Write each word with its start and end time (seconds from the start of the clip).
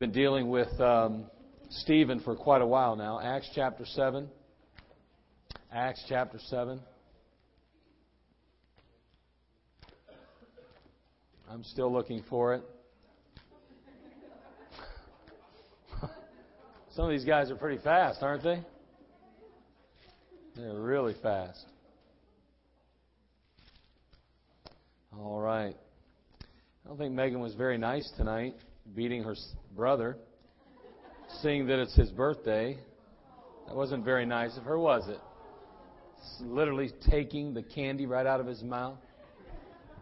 been 0.00 0.12
dealing 0.12 0.48
with 0.48 0.80
um, 0.80 1.26
Stephen 1.68 2.20
for 2.20 2.34
quite 2.34 2.62
a 2.62 2.66
while 2.66 2.96
now. 2.96 3.20
Acts 3.20 3.50
chapter 3.54 3.84
7. 3.84 4.30
Acts 5.70 6.02
chapter 6.08 6.38
7. 6.38 6.80
I'm 11.50 11.62
still 11.64 11.92
looking 11.92 12.24
for 12.30 12.54
it. 12.54 12.62
Some 16.94 17.04
of 17.04 17.10
these 17.10 17.26
guys 17.26 17.50
are 17.50 17.56
pretty 17.56 17.82
fast, 17.82 18.22
aren't 18.22 18.42
they? 18.42 18.62
They're 20.56 20.80
really 20.80 21.14
fast. 21.22 21.62
All 25.14 25.40
right. 25.42 25.76
I 26.86 26.88
don't 26.88 26.96
think 26.96 27.12
Megan 27.12 27.40
was 27.40 27.52
very 27.52 27.76
nice 27.76 28.10
tonight 28.16 28.54
beating 28.94 29.22
her 29.22 29.34
brother, 29.74 30.16
seeing 31.42 31.66
that 31.66 31.78
it's 31.78 31.94
his 31.94 32.10
birthday. 32.10 32.78
That 33.66 33.76
wasn't 33.76 34.04
very 34.04 34.26
nice 34.26 34.56
of 34.56 34.64
her, 34.64 34.78
was 34.78 35.08
it? 35.08 35.20
It's 36.18 36.42
literally 36.42 36.90
taking 37.08 37.54
the 37.54 37.62
candy 37.62 38.06
right 38.06 38.26
out 38.26 38.40
of 38.40 38.46
his 38.46 38.62
mouth. 38.62 38.98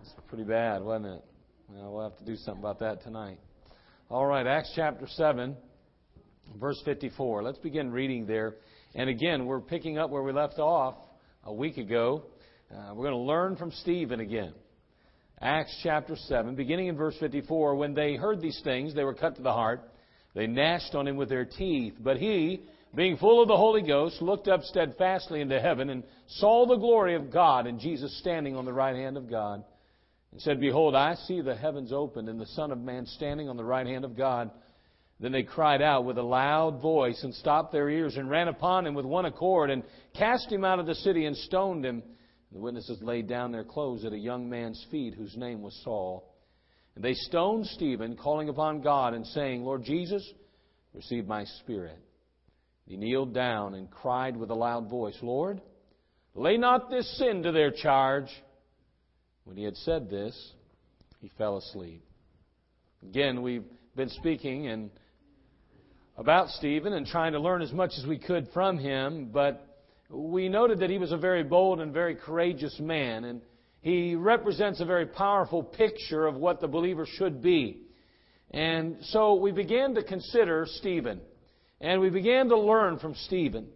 It's 0.01 0.12
pretty 0.29 0.45
bad, 0.45 0.82
wasn't 0.82 1.06
it? 1.06 1.24
Well, 1.69 1.93
we'll 1.93 2.09
have 2.09 2.19
to 2.19 2.24
do 2.24 2.37
something 2.37 2.62
about 2.62 2.79
that 2.80 3.02
tonight. 3.02 3.38
All 4.10 4.24
right, 4.24 4.46
Acts 4.46 4.73
chapter 4.74 5.07
7, 5.07 5.55
verse 6.59 6.80
54. 6.84 7.43
Let's 7.43 7.59
begin 7.59 7.91
reading 7.91 8.27
there. 8.27 8.57
And 8.95 9.10
again, 9.10 9.45
we're 9.45 9.60
picking 9.60 9.98
up 9.98 10.09
where 10.09 10.23
we 10.23 10.32
left 10.32 10.59
off 10.59 10.95
a 11.45 11.52
week 11.52 11.77
ago. 11.77 12.24
Uh, 12.74 12.95
we're 12.95 13.10
going 13.10 13.12
to 13.12 13.18
learn 13.18 13.57
from 13.57 13.70
Stephen 13.70 14.20
again. 14.20 14.55
Acts 15.40 15.78
chapter 15.84 16.16
7, 16.16 16.56
beginning 16.56 16.88
in 16.88 16.96
verse 16.96 17.14
54. 17.20 17.76
When 17.76 17.94
they 17.94 18.16
heard 18.16 18.40
these 18.40 18.60
things, 18.64 18.94
they 18.94 19.04
were 19.04 19.14
cut 19.14 19.36
to 19.36 19.42
the 19.42 19.52
heart. 19.52 19.82
They 20.34 20.48
gnashed 20.48 20.94
on 20.96 21.06
him 21.06 21.16
with 21.16 21.28
their 21.28 21.44
teeth. 21.44 21.94
But 22.00 22.16
he, 22.16 22.62
being 22.94 23.16
full 23.16 23.40
of 23.40 23.48
the 23.48 23.56
Holy 23.56 23.82
Ghost, 23.82 24.20
looked 24.20 24.48
up 24.48 24.62
steadfastly 24.62 25.40
into 25.40 25.60
heaven 25.60 25.90
and 25.90 26.02
saw 26.26 26.66
the 26.66 26.76
glory 26.76 27.14
of 27.14 27.32
God 27.32 27.68
and 27.68 27.78
Jesus 27.78 28.18
standing 28.18 28.56
on 28.56 28.64
the 28.64 28.72
right 28.72 28.96
hand 28.96 29.16
of 29.16 29.30
God. 29.30 29.62
And 30.32 30.42
said, 30.42 30.60
Behold, 30.60 30.96
I 30.96 31.14
see 31.14 31.40
the 31.40 31.54
heavens 31.54 31.92
opened 31.92 32.28
and 32.28 32.40
the 32.40 32.46
Son 32.46 32.72
of 32.72 32.78
Man 32.78 33.06
standing 33.06 33.48
on 33.48 33.56
the 33.56 33.64
right 33.64 33.86
hand 33.86 34.04
of 34.04 34.16
God. 34.16 34.50
Then 35.20 35.32
they 35.32 35.44
cried 35.44 35.82
out 35.82 36.04
with 36.04 36.18
a 36.18 36.22
loud 36.22 36.82
voice 36.82 37.22
and 37.22 37.34
stopped 37.34 37.72
their 37.72 37.88
ears 37.88 38.16
and 38.16 38.28
ran 38.28 38.48
upon 38.48 38.86
him 38.86 38.94
with 38.94 39.06
one 39.06 39.24
accord 39.24 39.70
and 39.70 39.82
cast 40.16 40.50
him 40.50 40.64
out 40.64 40.78
of 40.80 40.86
the 40.86 40.94
city 40.96 41.26
and 41.26 41.36
stoned 41.36 41.84
him. 41.84 42.02
The 42.52 42.59
witnesses 42.59 43.02
laid 43.02 43.29
down 43.29 43.52
their 43.52 43.65
clothes 43.65 44.04
at 44.04 44.13
a 44.13 44.18
young 44.18 44.49
man's 44.49 44.85
feet 44.91 45.15
whose 45.15 45.37
name 45.37 45.63
was 45.63 45.79
Saul. 45.85 46.35
And 46.95 47.05
they 47.05 47.15
stoned 47.15 47.66
Stephen, 47.66 48.16
calling 48.16 48.49
upon 48.49 48.80
God 48.80 49.15
and 49.15 49.27
saying, 49.27 49.63
Lord 49.63 49.85
Jesus, 49.85 50.27
receive 50.95 51.27
my 51.27 51.45
spirit. 51.60 51.99
He 52.87 52.96
kneeled 52.96 53.35
down 53.35 53.74
and 53.74 53.90
cried 53.90 54.37
with 54.37 54.51
a 54.51 54.55
loud 54.55 54.88
voice, 54.88 55.18
Lord, 55.21 55.60
lay 56.35 56.57
not 56.57 56.90
this 56.90 57.18
sin 57.18 57.43
to 57.43 57.52
their 57.52 57.71
charge. 57.71 58.29
When 59.45 59.57
he 59.57 59.65
had 59.65 59.77
said 59.77 60.09
this, 60.09 60.52
he 61.21 61.30
fell 61.37 61.59
asleep. 61.59 62.02
Again, 63.02 63.43
we've 63.43 63.65
been 63.95 64.09
speaking 64.09 64.69
and 64.69 64.91
about 66.16 66.49
Stephen 66.49 66.94
and 66.94 67.06
trying 67.06 67.33
to 67.33 67.41
learn 67.41 67.62
as 67.62 67.72
much 67.72 67.93
as 67.99 68.06
we 68.06 68.19
could 68.19 68.49
from 68.53 68.78
him, 68.78 69.31
but 69.33 69.68
we 70.10 70.48
noted 70.48 70.81
that 70.81 70.91
he 70.91 70.98
was 70.98 71.12
a 71.12 71.16
very 71.16 71.42
bold 71.42 71.81
and 71.81 71.92
very 71.92 72.14
courageous 72.14 72.78
man, 72.81 73.25
and 73.25 73.42
he 73.81 74.15
represents 74.15 74.81
a 74.81 74.84
very 74.84 75.06
powerful 75.06 75.62
picture 75.62 76.26
of 76.26 76.34
what 76.34 76.60
the 76.60 76.69
believer 76.69 77.06
should 77.06 77.42
be. 77.42 77.82
And 78.50 78.97
so 79.03 79.34
we 79.34 79.53
began 79.53 79.94
to 79.94 80.03
consider 80.03 80.66
Stephen, 80.66 81.21
and 81.81 82.00
we 82.00 82.09
began 82.09 82.49
to 82.49 82.59
learn 82.59 82.99
from 82.99 83.15
Stephen. 83.27 83.69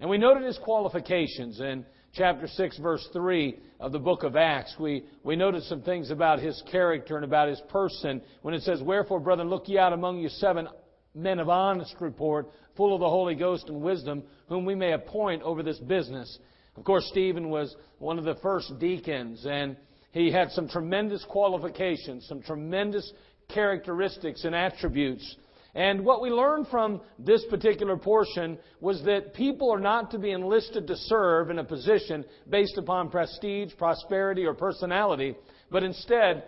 And 0.00 0.08
we 0.08 0.18
noted 0.18 0.42
his 0.42 0.58
qualifications 0.58 1.60
in 1.60 1.84
chapter 2.14 2.48
6, 2.48 2.78
verse 2.78 3.06
3 3.12 3.58
of 3.78 3.92
the 3.92 3.98
book 3.98 4.22
of 4.22 4.36
Acts. 4.36 4.74
We, 4.80 5.04
we 5.22 5.36
noted 5.36 5.62
some 5.64 5.82
things 5.82 6.10
about 6.10 6.38
his 6.38 6.62
character 6.70 7.16
and 7.16 7.24
about 7.24 7.48
his 7.48 7.60
person 7.68 8.22
when 8.40 8.54
it 8.54 8.62
says, 8.62 8.82
Wherefore, 8.82 9.20
brethren, 9.20 9.50
look 9.50 9.68
ye 9.68 9.78
out 9.78 9.92
among 9.92 10.18
you 10.18 10.30
seven 10.30 10.68
men 11.14 11.38
of 11.38 11.48
honest 11.48 11.94
report, 12.00 12.50
full 12.76 12.94
of 12.94 13.00
the 13.00 13.08
Holy 13.08 13.34
Ghost 13.34 13.68
and 13.68 13.82
wisdom, 13.82 14.22
whom 14.48 14.64
we 14.64 14.74
may 14.74 14.92
appoint 14.92 15.42
over 15.42 15.62
this 15.62 15.78
business. 15.78 16.38
Of 16.76 16.84
course, 16.84 17.06
Stephen 17.10 17.48
was 17.48 17.74
one 17.98 18.18
of 18.18 18.24
the 18.24 18.36
first 18.36 18.78
deacons, 18.78 19.46
and 19.48 19.76
he 20.12 20.30
had 20.30 20.50
some 20.50 20.68
tremendous 20.68 21.24
qualifications, 21.24 22.26
some 22.28 22.42
tremendous 22.42 23.10
characteristics 23.48 24.44
and 24.44 24.54
attributes. 24.54 25.36
And 25.74 26.06
what 26.06 26.22
we 26.22 26.30
learned 26.30 26.68
from 26.68 27.02
this 27.18 27.44
particular 27.50 27.98
portion 27.98 28.58
was 28.80 29.02
that 29.04 29.34
people 29.34 29.70
are 29.70 29.78
not 29.78 30.10
to 30.12 30.18
be 30.18 30.30
enlisted 30.30 30.86
to 30.86 30.96
serve 30.96 31.50
in 31.50 31.58
a 31.58 31.64
position 31.64 32.24
based 32.48 32.78
upon 32.78 33.10
prestige, 33.10 33.72
prosperity, 33.76 34.46
or 34.46 34.54
personality, 34.54 35.34
but 35.70 35.82
instead 35.82 36.44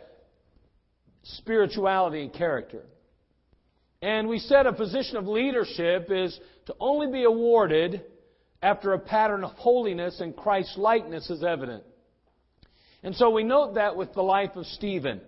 spirituality 1.23 2.23
and 2.23 2.33
character. 2.33 2.87
And 4.01 4.29
we 4.29 4.39
said 4.39 4.67
a 4.67 4.73
position 4.73 5.17
of 5.17 5.27
leadership 5.27 6.09
is 6.11 6.39
to 6.67 6.75
only 6.79 7.11
be 7.11 7.25
awarded 7.25 8.03
after 8.63 8.93
a 8.93 8.99
pattern 8.99 9.45
of 9.45 9.51
holiness 9.53 10.21
and 10.21 10.37
Christ 10.37 10.79
likeness 10.79 11.31
is 11.31 11.43
evident. 11.43 11.85
And 13.03 13.15
so 13.15 13.31
we 13.31 13.45
note 13.45 13.75
that 13.75 13.97
with 13.97 14.13
the 14.13 14.23
life 14.23 14.57
of 14.57 14.67
Stephen. 14.67 15.21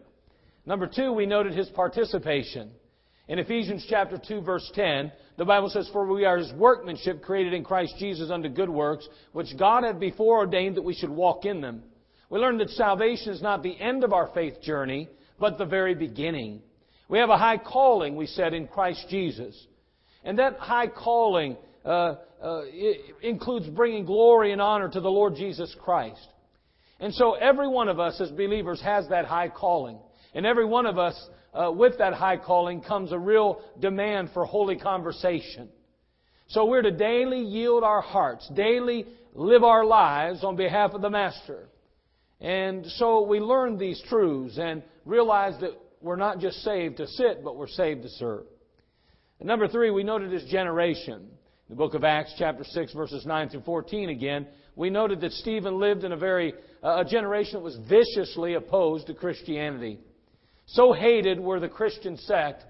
Number 0.67 0.87
two, 0.87 1.13
we 1.13 1.27
noted 1.27 1.55
his 1.55 1.69
participation. 1.69 2.71
In 3.29 3.39
Ephesians 3.39 3.87
chapter 3.89 4.19
2 4.19 4.41
verse 4.41 4.69
10, 4.75 5.13
the 5.37 5.45
Bible 5.45 5.71
says, 5.71 5.89
For 5.93 6.07
we 6.07 6.25
are 6.25 6.39
his 6.39 6.53
workmanship 6.53 7.23
created 7.23 7.55
in 7.55 7.65
Christ 7.65 7.95
Jesus 7.99 8.31
unto 8.31 8.49
good 8.49 8.69
works, 8.69 9.09
which 9.33 9.57
God 9.57 9.85
had 9.85 10.01
before 10.01 10.39
ordained 10.39 10.77
that 10.77 10.83
we 10.83 10.95
should 10.95 11.11
walk 11.11 11.45
in 11.45 11.61
them. 11.61 11.83
We 12.29 12.39
learned 12.39 12.61
that 12.61 12.71
salvation 12.71 13.33
is 13.33 13.43
not 13.43 13.63
the 13.63 13.79
end 13.81 14.05
of 14.05 14.13
our 14.13 14.31
faith 14.35 14.61
journey, 14.63 15.09
but 15.39 15.59
the 15.59 15.65
very 15.65 15.95
beginning. 15.95 16.63
We 17.11 17.19
have 17.19 17.29
a 17.29 17.37
high 17.37 17.59
calling, 17.59 18.15
we 18.15 18.27
said, 18.27 18.55
in 18.55 18.69
Christ 18.69 19.07
Jesus. 19.11 19.67
And 20.23 20.39
that 20.39 20.59
high 20.59 20.87
calling 20.87 21.57
uh, 21.85 22.15
uh, 22.41 22.63
includes 23.21 23.67
bringing 23.69 24.05
glory 24.05 24.53
and 24.53 24.63
honor 24.63 24.89
to 24.89 25.01
the 25.01 25.11
Lord 25.11 25.35
Jesus 25.35 25.75
Christ. 25.83 26.25
And 27.01 27.13
so 27.13 27.35
every 27.35 27.67
one 27.67 27.89
of 27.89 27.99
us 27.99 28.21
as 28.21 28.31
believers 28.31 28.81
has 28.83 29.09
that 29.09 29.25
high 29.25 29.49
calling. 29.49 29.99
And 30.35 30.47
every 30.47 30.65
one 30.65 30.87
of 30.87 30.99
us, 30.99 31.21
uh, 31.53 31.73
with 31.73 31.99
that 31.99 32.15
high 32.15 32.37
calling, 32.37 32.81
comes 32.81 33.11
a 33.11 33.19
real 33.19 33.61
demand 33.81 34.31
for 34.33 34.45
holy 34.45 34.77
conversation. 34.79 35.69
So 36.47 36.67
we're 36.67 36.83
to 36.83 36.93
daily 36.93 37.41
yield 37.41 37.83
our 37.83 38.03
hearts, 38.03 38.49
daily 38.55 39.07
live 39.35 39.65
our 39.65 39.85
lives 39.85 40.45
on 40.45 40.55
behalf 40.55 40.93
of 40.93 41.03
the 41.03 41.11
Master. 41.11 41.69
And 42.41 42.87
so 42.87 43.23
we 43.23 43.41
learn 43.41 43.79
these 43.79 44.01
truths 44.09 44.59
and 44.59 44.85
realize 45.05 45.61
that 45.61 45.73
we're 46.01 46.17
not 46.17 46.39
just 46.39 46.63
saved 46.63 46.97
to 46.99 47.07
sit, 47.07 47.45
but 47.45 47.57
we're 47.57 47.69
saved 47.69 48.03
to 48.03 48.09
serve. 48.09 48.45
And 49.39 49.47
number 49.47 49.69
three, 49.69 49.91
we 49.91 50.03
noted 50.03 50.33
his 50.33 50.45
generation. 50.45 51.15
In 51.15 51.29
the 51.69 51.75
book 51.77 51.95
of 51.95 52.05
Acts, 52.05 52.35
chapter 52.39 52.65
6, 52.65 52.93
verses 52.95 53.27
9 53.27 53.49
through 53.51 53.63
14 53.63 54.09
again, 54.09 54.47
we 54.77 54.91
noted 54.91 55.21
that 55.21 55.33
Stephen 55.33 55.79
lived 55.79 56.05
in 56.05 56.13
a 56.13 56.17
very, 56.17 56.55
uh, 56.83 57.05
a 57.05 57.05
generation 57.05 57.55
that 57.55 57.61
was 57.61 57.79
viciously 57.89 58.55
opposed 58.55 59.07
to 59.09 59.15
Christianity. 59.15 59.99
So 60.67 60.93
hated 60.93 61.39
were 61.39 61.61
the 61.61 61.69
Christian 61.69 62.17
sect 62.17 62.65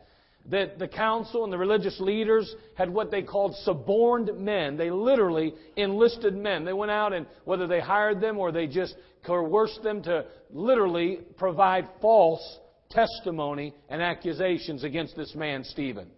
that 0.47 0.79
the 0.79 0.89
council 0.89 1.45
and 1.45 1.53
the 1.53 1.59
religious 1.59 2.01
leaders 2.01 2.55
had 2.75 2.91
what 2.91 3.11
they 3.11 3.23
called 3.23 3.55
suborned 3.63 4.31
men. 4.39 4.77
They 4.77 4.91
literally 4.91 5.55
enlisted 5.77 6.35
men. 6.35 6.65
They 6.65 6.73
went 6.73 6.91
out 6.91 7.13
and 7.13 7.27
whether 7.45 7.67
they 7.67 7.81
hired 7.81 8.21
them 8.21 8.39
or 8.39 8.51
they 8.51 8.67
just 8.67 8.95
coerced 9.25 9.83
them 9.83 10.03
to 10.05 10.25
literally 10.51 11.21
provide 11.37 11.89
false 12.01 12.59
testimony 12.91 13.75
and 13.89 14.03
accusations 14.03 14.85
against 14.85 15.17
this 15.17 15.35
man, 15.35 15.65
Stephen. 15.65 16.11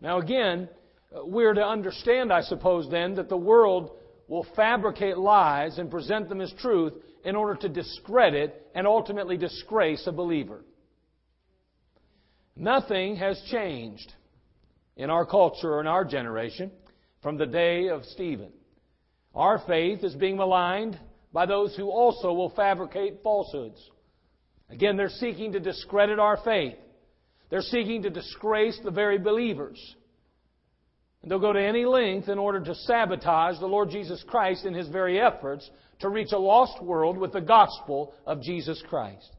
Now, 0.00 0.20
again, 0.20 0.68
uh, 1.14 1.24
we're 1.24 1.54
to 1.54 1.64
understand, 1.64 2.32
I 2.32 2.42
suppose, 2.42 2.88
then, 2.90 3.14
that 3.16 3.28
the 3.28 3.36
world 3.36 3.92
will 4.28 4.46
fabricate 4.56 5.16
lies 5.16 5.78
and 5.78 5.90
present 5.90 6.28
them 6.28 6.40
as 6.40 6.52
truth 6.60 6.92
in 7.24 7.36
order 7.36 7.54
to 7.56 7.68
discredit 7.68 8.66
and 8.74 8.86
ultimately 8.86 9.36
disgrace 9.36 10.06
a 10.06 10.12
believer. 10.12 10.64
Nothing 12.56 13.16
has 13.16 13.40
changed 13.50 14.12
in 14.96 15.10
our 15.10 15.26
culture 15.26 15.74
or 15.74 15.80
in 15.80 15.86
our 15.86 16.04
generation 16.04 16.70
from 17.22 17.36
the 17.36 17.46
day 17.46 17.88
of 17.88 18.04
Stephen. 18.04 18.52
Our 19.34 19.62
faith 19.66 20.02
is 20.02 20.14
being 20.14 20.36
maligned 20.36 20.98
by 21.32 21.46
those 21.46 21.76
who 21.76 21.90
also 21.90 22.32
will 22.32 22.50
fabricate 22.50 23.22
falsehoods. 23.22 23.78
Again, 24.70 24.96
they're 24.96 25.08
seeking 25.08 25.52
to 25.52 25.60
discredit 25.60 26.18
our 26.18 26.38
faith. 26.44 26.74
They're 27.50 27.60
seeking 27.60 28.02
to 28.02 28.10
disgrace 28.10 28.78
the 28.82 28.90
very 28.90 29.18
believers. 29.18 29.78
And 31.22 31.30
they'll 31.30 31.38
go 31.38 31.52
to 31.52 31.62
any 31.62 31.84
length 31.84 32.28
in 32.28 32.38
order 32.38 32.60
to 32.60 32.74
sabotage 32.74 33.58
the 33.58 33.66
Lord 33.66 33.90
Jesus 33.90 34.24
Christ 34.28 34.64
in 34.64 34.74
his 34.74 34.88
very 34.88 35.20
efforts 35.20 35.68
to 36.00 36.08
reach 36.08 36.32
a 36.32 36.38
lost 36.38 36.82
world 36.82 37.16
with 37.16 37.32
the 37.32 37.40
gospel 37.40 38.12
of 38.26 38.42
Jesus 38.42 38.82
Christ. 38.88 39.30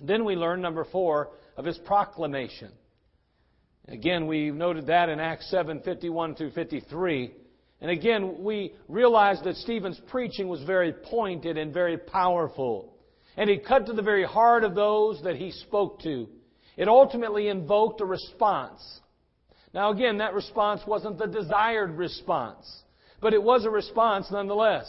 Then 0.00 0.24
we 0.24 0.36
learn, 0.36 0.60
number 0.60 0.84
four, 0.84 1.30
of 1.56 1.64
his 1.64 1.78
proclamation. 1.78 2.70
Again, 3.88 4.26
we've 4.26 4.54
noted 4.54 4.86
that 4.88 5.08
in 5.08 5.20
Acts 5.20 5.50
7 5.50 5.80
51 5.80 6.34
through 6.34 6.50
53. 6.50 7.32
And 7.80 7.90
again, 7.90 8.42
we 8.42 8.74
realize 8.88 9.40
that 9.44 9.56
Stephen's 9.56 10.00
preaching 10.08 10.48
was 10.48 10.62
very 10.62 10.92
pointed 10.92 11.56
and 11.56 11.72
very 11.72 11.98
powerful. 11.98 12.95
And 13.36 13.50
he 13.50 13.58
cut 13.58 13.86
to 13.86 13.92
the 13.92 14.02
very 14.02 14.24
heart 14.24 14.64
of 14.64 14.74
those 14.74 15.22
that 15.22 15.36
he 15.36 15.50
spoke 15.50 16.00
to. 16.02 16.28
It 16.76 16.88
ultimately 16.88 17.48
invoked 17.48 18.00
a 18.00 18.06
response. 18.06 19.00
Now 19.74 19.90
again, 19.90 20.18
that 20.18 20.34
response 20.34 20.82
wasn't 20.86 21.18
the 21.18 21.26
desired 21.26 21.96
response, 21.96 22.66
but 23.20 23.34
it 23.34 23.42
was 23.42 23.64
a 23.64 23.70
response 23.70 24.28
nonetheless. 24.30 24.86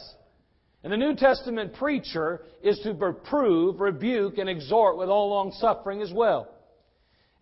And 0.83 0.93
the 0.93 0.97
New 0.97 1.15
Testament 1.15 1.73
preacher 1.73 2.41
is 2.63 2.79
to 2.79 2.93
reprove, 2.93 3.81
rebuke, 3.81 4.37
and 4.37 4.49
exhort 4.49 4.97
with 4.97 5.09
all 5.09 5.29
long 5.29 5.51
suffering 5.53 6.01
as 6.01 6.13
well. 6.13 6.47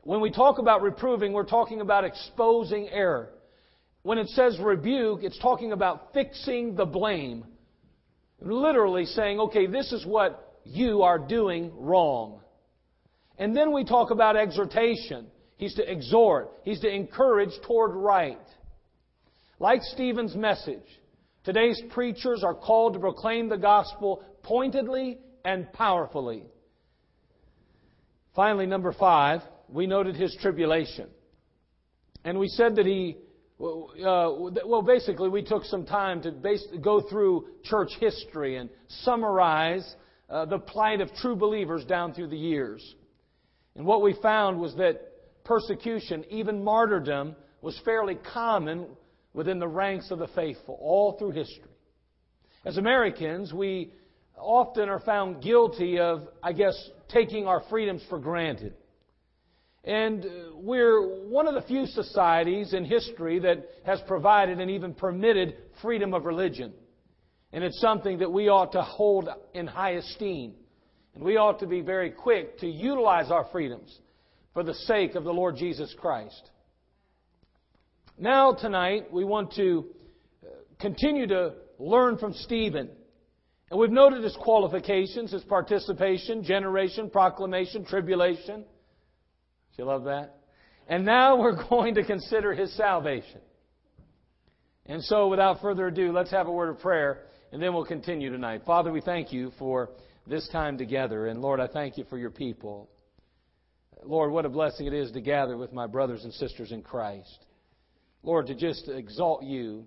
When 0.03 0.21
we 0.21 0.31
talk 0.31 0.59
about 0.59 0.81
reproving, 0.81 1.33
we're 1.33 1.45
talking 1.45 1.81
about 1.81 2.05
exposing 2.05 2.89
error. 2.89 3.29
When 4.03 4.17
it 4.19 4.29
says 4.29 4.59
rebuke, 4.59 5.23
it's 5.23 5.37
talking 5.39 5.71
about 5.71 6.13
fixing 6.13 6.75
the 6.75 6.85
blame. 6.85 7.43
Literally 8.39 9.05
saying, 9.05 9.39
okay, 9.39 9.65
this 9.65 9.91
is 9.91 10.05
what 10.05 10.44
you 10.65 11.03
are 11.03 11.19
doing 11.19 11.71
wrong. 11.77 12.41
And 13.37 13.55
then 13.55 13.71
we 13.71 13.83
talk 13.83 14.11
about 14.11 14.35
exhortation. 14.35 15.27
He's 15.57 15.75
to 15.75 15.89
exhort. 15.89 16.51
He's 16.63 16.81
to 16.81 16.89
encourage 16.89 17.51
toward 17.65 17.95
right. 17.95 18.39
Like 19.59 19.81
Stephen's 19.83 20.35
message, 20.35 20.83
today's 21.43 21.81
preachers 21.91 22.43
are 22.43 22.53
called 22.53 22.93
to 22.93 22.99
proclaim 22.99 23.47
the 23.47 23.57
gospel 23.57 24.23
pointedly 24.43 25.19
and 25.45 25.71
powerfully. 25.71 26.43
Finally, 28.35 28.65
number 28.65 28.91
five, 28.91 29.41
we 29.69 29.87
noted 29.87 30.15
his 30.15 30.35
tribulation. 30.41 31.07
And 32.25 32.37
we 32.37 32.47
said 32.49 32.75
that 32.75 32.85
he 32.85 33.17
uh, 33.57 34.35
well, 34.65 34.81
basically, 34.81 35.29
we 35.29 35.41
took 35.41 35.63
some 35.63 35.85
time 35.85 36.21
to 36.23 36.31
base, 36.31 36.65
go 36.81 36.99
through 36.99 37.47
church 37.63 37.91
history 38.01 38.57
and 38.57 38.69
summarize 38.89 39.95
uh, 40.29 40.45
the 40.45 40.59
plight 40.59 41.01
of 41.01 41.13
true 41.15 41.35
believers 41.35 41.85
down 41.85 42.13
through 42.13 42.27
the 42.27 42.37
years. 42.37 42.95
And 43.75 43.85
what 43.85 44.01
we 44.01 44.13
found 44.21 44.59
was 44.59 44.75
that 44.75 45.01
persecution, 45.43 46.25
even 46.29 46.63
martyrdom, 46.63 47.35
was 47.61 47.79
fairly 47.85 48.15
common 48.33 48.87
within 49.33 49.59
the 49.59 49.67
ranks 49.67 50.11
of 50.11 50.19
the 50.19 50.27
faithful 50.29 50.77
all 50.81 51.17
through 51.17 51.31
history. 51.31 51.71
As 52.63 52.77
Americans, 52.77 53.53
we 53.53 53.91
often 54.37 54.89
are 54.89 54.99
found 54.99 55.41
guilty 55.41 55.99
of, 55.99 56.27
I 56.41 56.53
guess, 56.53 56.75
taking 57.09 57.45
our 57.45 57.61
freedoms 57.69 58.03
for 58.09 58.17
granted. 58.17 58.73
And 59.83 60.25
we're 60.55 61.27
one 61.27 61.47
of 61.47 61.53
the 61.53 61.61
few 61.61 61.85
societies 61.85 62.73
in 62.73 62.85
history 62.85 63.39
that 63.39 63.65
has 63.85 64.01
provided 64.07 64.59
and 64.59 64.71
even 64.71 64.95
permitted 64.95 65.57
freedom 65.81 66.13
of 66.15 66.25
religion. 66.25 66.73
And 67.51 67.63
it's 67.63 67.79
something 67.79 68.19
that 68.19 68.31
we 68.31 68.49
ought 68.49 68.73
to 68.73 68.81
hold 68.81 69.29
in 69.53 69.67
high 69.67 69.91
esteem. 69.91 70.53
And 71.13 71.23
we 71.23 71.37
ought 71.37 71.59
to 71.59 71.67
be 71.67 71.81
very 71.81 72.11
quick 72.11 72.59
to 72.59 72.67
utilize 72.67 73.31
our 73.31 73.47
freedoms 73.51 73.97
for 74.53 74.63
the 74.63 74.73
sake 74.73 75.15
of 75.15 75.23
the 75.23 75.31
Lord 75.31 75.55
Jesus 75.55 75.93
Christ. 75.97 76.51
Now, 78.17 78.53
tonight, 78.53 79.11
we 79.11 79.23
want 79.25 79.53
to 79.55 79.85
uh, 80.43 80.49
continue 80.79 81.27
to 81.27 81.53
learn 81.79 82.17
from 82.17 82.33
Stephen. 82.33 82.89
And 83.69 83.79
we've 83.79 83.91
noted 83.91 84.23
his 84.23 84.37
qualifications, 84.41 85.31
his 85.31 85.43
participation, 85.43 86.43
generation, 86.43 87.09
proclamation, 87.09 87.85
tribulation. 87.85 88.61
Do 88.61 89.83
you 89.83 89.85
love 89.85 90.05
that? 90.05 90.35
And 90.87 91.05
now 91.05 91.35
we're 91.41 91.67
going 91.69 91.95
to 91.95 92.05
consider 92.05 92.53
his 92.53 92.75
salvation. 92.75 93.41
And 94.85 95.03
so, 95.03 95.27
without 95.27 95.61
further 95.61 95.87
ado, 95.87 96.11
let's 96.11 96.31
have 96.31 96.47
a 96.47 96.51
word 96.51 96.69
of 96.69 96.79
prayer, 96.79 97.23
and 97.55 97.63
then 97.63 97.73
we'll 97.73 97.85
continue 97.85 98.29
tonight. 98.29 98.63
Father, 98.65 98.91
we 98.91 98.99
thank 98.99 99.31
you 99.31 99.49
for 99.57 99.91
this 100.27 100.45
time 100.49 100.77
together. 100.77 101.27
And 101.27 101.39
Lord, 101.39 101.61
I 101.61 101.67
thank 101.67 101.97
you 101.97 102.03
for 102.09 102.17
your 102.17 102.29
people. 102.29 102.89
Lord, 104.03 104.33
what 104.33 104.43
a 104.43 104.49
blessing 104.49 104.87
it 104.87 104.93
is 104.93 105.09
to 105.13 105.21
gather 105.21 105.55
with 105.55 105.71
my 105.71 105.87
brothers 105.87 106.25
and 106.25 106.33
sisters 106.33 106.73
in 106.73 106.81
Christ. 106.81 107.45
Lord, 108.23 108.47
to 108.47 108.55
just 108.55 108.89
exalt 108.89 109.43
you, 109.43 109.85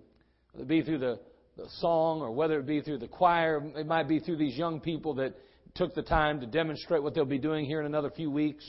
whether 0.51 0.63
it 0.63 0.67
be 0.67 0.81
through 0.81 0.97
the, 0.97 1.19
the 1.57 1.67
song 1.77 2.21
or 2.21 2.31
whether 2.31 2.57
it 2.57 2.65
be 2.65 2.81
through 2.81 2.97
the 2.97 3.07
choir, 3.07 3.61
it 3.75 3.85
might 3.85 4.07
be 4.07 4.17
through 4.19 4.37
these 4.37 4.57
young 4.57 4.79
people 4.79 5.13
that 5.13 5.35
took 5.75 5.93
the 5.93 6.01
time 6.01 6.39
to 6.39 6.47
demonstrate 6.47 7.03
what 7.03 7.13
they'll 7.13 7.23
be 7.23 7.37
doing 7.37 7.65
here 7.65 7.79
in 7.79 7.85
another 7.85 8.09
few 8.09 8.31
weeks. 8.31 8.65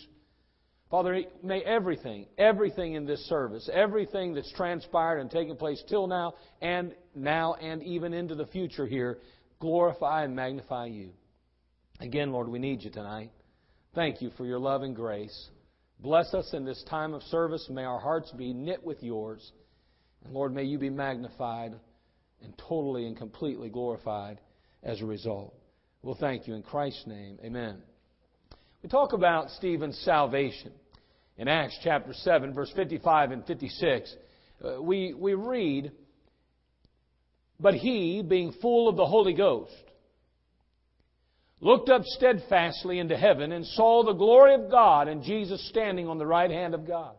Father, 0.90 1.22
may 1.44 1.60
everything, 1.62 2.26
everything 2.36 2.94
in 2.94 3.06
this 3.06 3.20
service, 3.28 3.70
everything 3.72 4.34
that's 4.34 4.52
transpired 4.52 5.20
and 5.20 5.30
taken 5.30 5.56
place 5.56 5.82
till 5.88 6.08
now 6.08 6.34
and 6.60 6.94
now 7.14 7.54
and 7.54 7.80
even 7.84 8.12
into 8.12 8.34
the 8.34 8.46
future 8.46 8.86
here, 8.86 9.18
glorify 9.60 10.24
and 10.24 10.34
magnify 10.34 10.86
you. 10.86 11.10
Again, 12.00 12.32
Lord, 12.32 12.48
we 12.48 12.58
need 12.58 12.82
you 12.82 12.90
tonight. 12.90 13.30
Thank 13.94 14.20
you 14.20 14.30
for 14.36 14.44
your 14.44 14.58
love 14.58 14.82
and 14.82 14.96
grace. 14.96 15.50
Bless 16.00 16.34
us 16.34 16.52
in 16.54 16.64
this 16.64 16.82
time 16.90 17.14
of 17.14 17.22
service. 17.24 17.68
May 17.70 17.84
our 17.84 18.00
hearts 18.00 18.32
be 18.32 18.52
knit 18.52 18.82
with 18.82 19.00
yours. 19.00 19.52
And 20.24 20.34
Lord, 20.34 20.52
may 20.52 20.64
you 20.64 20.78
be 20.78 20.90
magnified 20.90 21.74
and 22.42 22.58
totally 22.68 23.06
and 23.06 23.16
completely 23.16 23.68
glorified 23.68 24.40
as 24.82 25.00
a 25.02 25.06
result. 25.06 25.54
We'll 26.02 26.16
thank 26.16 26.48
you 26.48 26.54
in 26.54 26.62
Christ's 26.62 27.06
name. 27.06 27.38
Amen. 27.44 27.82
We 28.82 28.88
talk 28.88 29.12
about 29.12 29.50
Stephen's 29.50 29.98
salvation 29.98 30.72
in 31.40 31.48
Acts 31.48 31.78
chapter 31.82 32.12
7, 32.12 32.52
verse 32.52 32.70
55 32.76 33.30
and 33.30 33.46
56. 33.46 34.14
Uh, 34.62 34.82
we, 34.82 35.14
we 35.14 35.32
read, 35.32 35.90
But 37.58 37.72
he, 37.72 38.22
being 38.22 38.52
full 38.60 38.90
of 38.90 38.96
the 38.96 39.06
Holy 39.06 39.32
Ghost, 39.32 39.72
looked 41.62 41.88
up 41.88 42.02
steadfastly 42.04 42.98
into 42.98 43.16
heaven 43.16 43.52
and 43.52 43.64
saw 43.64 44.04
the 44.04 44.12
glory 44.12 44.54
of 44.54 44.70
God 44.70 45.08
and 45.08 45.22
Jesus 45.22 45.66
standing 45.70 46.08
on 46.08 46.18
the 46.18 46.26
right 46.26 46.50
hand 46.50 46.74
of 46.74 46.86
God. 46.86 47.14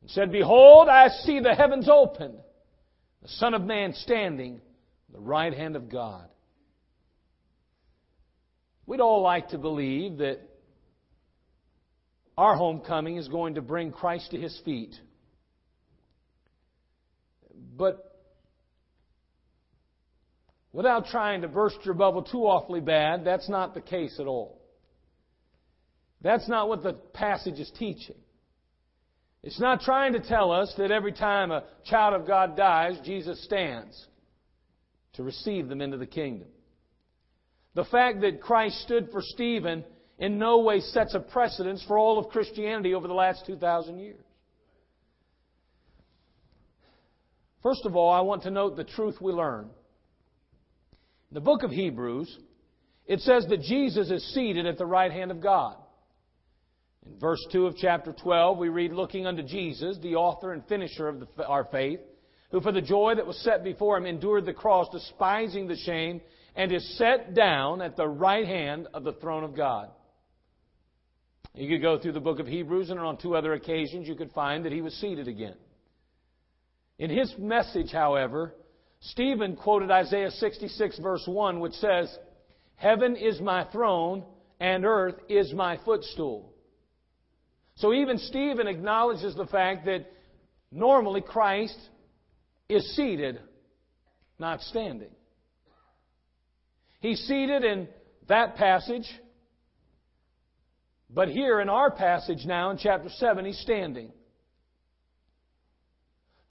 And 0.00 0.10
said, 0.10 0.32
Behold, 0.32 0.88
I 0.88 1.06
see 1.06 1.38
the 1.38 1.54
heavens 1.54 1.88
opened, 1.88 2.38
the 3.22 3.28
Son 3.28 3.54
of 3.54 3.62
Man 3.62 3.94
standing 3.94 4.54
on 4.54 5.12
the 5.12 5.20
right 5.20 5.54
hand 5.56 5.76
of 5.76 5.88
God. 5.88 6.26
We'd 8.86 9.00
all 9.00 9.22
like 9.22 9.50
to 9.50 9.58
believe 9.58 10.18
that 10.18 10.49
our 12.40 12.56
homecoming 12.56 13.18
is 13.18 13.28
going 13.28 13.56
to 13.56 13.60
bring 13.60 13.92
Christ 13.92 14.30
to 14.30 14.40
his 14.40 14.58
feet. 14.64 14.94
But 17.76 18.18
without 20.72 21.08
trying 21.08 21.42
to 21.42 21.48
burst 21.48 21.76
your 21.84 21.92
bubble 21.92 22.22
too 22.22 22.46
awfully 22.46 22.80
bad, 22.80 23.26
that's 23.26 23.50
not 23.50 23.74
the 23.74 23.82
case 23.82 24.18
at 24.18 24.26
all. 24.26 24.58
That's 26.22 26.48
not 26.48 26.70
what 26.70 26.82
the 26.82 26.94
passage 26.94 27.60
is 27.60 27.70
teaching. 27.78 28.16
It's 29.42 29.60
not 29.60 29.82
trying 29.82 30.14
to 30.14 30.20
tell 30.20 30.50
us 30.50 30.72
that 30.78 30.90
every 30.90 31.12
time 31.12 31.50
a 31.50 31.64
child 31.84 32.14
of 32.14 32.26
God 32.26 32.56
dies, 32.56 32.98
Jesus 33.04 33.44
stands 33.44 34.06
to 35.12 35.22
receive 35.22 35.68
them 35.68 35.82
into 35.82 35.98
the 35.98 36.06
kingdom. 36.06 36.48
The 37.74 37.84
fact 37.84 38.22
that 38.22 38.40
Christ 38.40 38.80
stood 38.80 39.10
for 39.12 39.20
Stephen 39.20 39.84
in 40.20 40.38
no 40.38 40.60
way 40.60 40.80
sets 40.80 41.14
a 41.14 41.20
precedence 41.20 41.82
for 41.88 41.98
all 41.98 42.18
of 42.18 42.28
Christianity 42.28 42.94
over 42.94 43.08
the 43.08 43.14
last 43.14 43.46
2,000 43.46 43.98
years. 43.98 44.22
First 47.62 47.84
of 47.84 47.96
all, 47.96 48.10
I 48.10 48.20
want 48.20 48.42
to 48.42 48.50
note 48.50 48.76
the 48.76 48.84
truth 48.84 49.16
we 49.20 49.32
learn. 49.32 49.64
In 51.30 51.34
the 51.34 51.40
book 51.40 51.62
of 51.62 51.70
Hebrews, 51.70 52.38
it 53.06 53.20
says 53.20 53.46
that 53.48 53.62
Jesus 53.62 54.10
is 54.10 54.34
seated 54.34 54.66
at 54.66 54.78
the 54.78 54.86
right 54.86 55.10
hand 55.10 55.30
of 55.30 55.40
God. 55.40 55.76
In 57.06 57.18
verse 57.18 57.44
2 57.50 57.66
of 57.66 57.76
chapter 57.76 58.12
12, 58.12 58.58
we 58.58 58.68
read, 58.68 58.92
Looking 58.92 59.26
unto 59.26 59.42
Jesus, 59.42 59.98
the 60.02 60.16
author 60.16 60.52
and 60.52 60.64
finisher 60.66 61.08
of 61.08 61.20
the, 61.20 61.46
our 61.46 61.64
faith, 61.64 62.00
who 62.50 62.60
for 62.60 62.72
the 62.72 62.82
joy 62.82 63.14
that 63.16 63.26
was 63.26 63.38
set 63.42 63.64
before 63.64 63.96
him 63.96 64.06
endured 64.06 64.44
the 64.44 64.52
cross, 64.52 64.88
despising 64.92 65.66
the 65.66 65.76
shame, 65.76 66.20
and 66.56 66.72
is 66.72 66.98
set 66.98 67.34
down 67.34 67.80
at 67.80 67.96
the 67.96 68.08
right 68.08 68.46
hand 68.46 68.86
of 68.92 69.04
the 69.04 69.14
throne 69.14 69.44
of 69.44 69.56
God. 69.56 69.88
You 71.54 71.68
could 71.68 71.82
go 71.82 71.98
through 71.98 72.12
the 72.12 72.20
book 72.20 72.38
of 72.38 72.46
Hebrews, 72.46 72.90
and 72.90 73.00
on 73.00 73.16
two 73.16 73.34
other 73.34 73.54
occasions 73.54 74.06
you 74.06 74.14
could 74.14 74.32
find 74.32 74.64
that 74.64 74.72
he 74.72 74.82
was 74.82 74.94
seated 74.94 75.28
again. 75.28 75.56
In 76.98 77.10
his 77.10 77.34
message, 77.38 77.90
however, 77.92 78.54
Stephen 79.00 79.56
quoted 79.56 79.90
Isaiah 79.90 80.30
66, 80.30 80.98
verse 80.98 81.24
1, 81.26 81.60
which 81.60 81.72
says, 81.74 82.14
Heaven 82.76 83.16
is 83.16 83.40
my 83.40 83.64
throne, 83.72 84.24
and 84.60 84.84
earth 84.84 85.16
is 85.28 85.52
my 85.54 85.78
footstool. 85.84 86.52
So 87.76 87.94
even 87.94 88.18
Stephen 88.18 88.66
acknowledges 88.66 89.34
the 89.34 89.46
fact 89.46 89.86
that 89.86 90.12
normally 90.70 91.22
Christ 91.22 91.78
is 92.68 92.94
seated, 92.94 93.40
not 94.38 94.60
standing. 94.60 95.10
He's 97.00 97.20
seated 97.20 97.64
in 97.64 97.88
that 98.28 98.56
passage 98.56 99.10
But 101.12 101.28
here 101.28 101.60
in 101.60 101.68
our 101.68 101.90
passage 101.90 102.44
now 102.46 102.70
in 102.70 102.78
chapter 102.78 103.08
7, 103.08 103.44
he's 103.44 103.58
standing. 103.58 104.12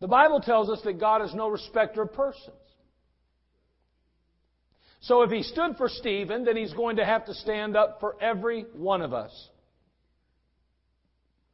The 0.01 0.07
Bible 0.07 0.41
tells 0.41 0.69
us 0.69 0.81
that 0.83 0.99
God 0.99 1.21
is 1.23 1.33
no 1.33 1.49
respecter 1.49 2.01
of 2.01 2.13
persons. 2.13 2.55
So 5.01 5.21
if 5.21 5.31
he 5.31 5.43
stood 5.43 5.77
for 5.77 5.87
Stephen, 5.87 6.43
then 6.43 6.57
he's 6.57 6.73
going 6.73 6.97
to 6.97 7.05
have 7.05 7.25
to 7.25 7.33
stand 7.33 7.77
up 7.77 7.99
for 8.01 8.21
every 8.21 8.65
one 8.73 9.01
of 9.01 9.13
us. 9.13 9.31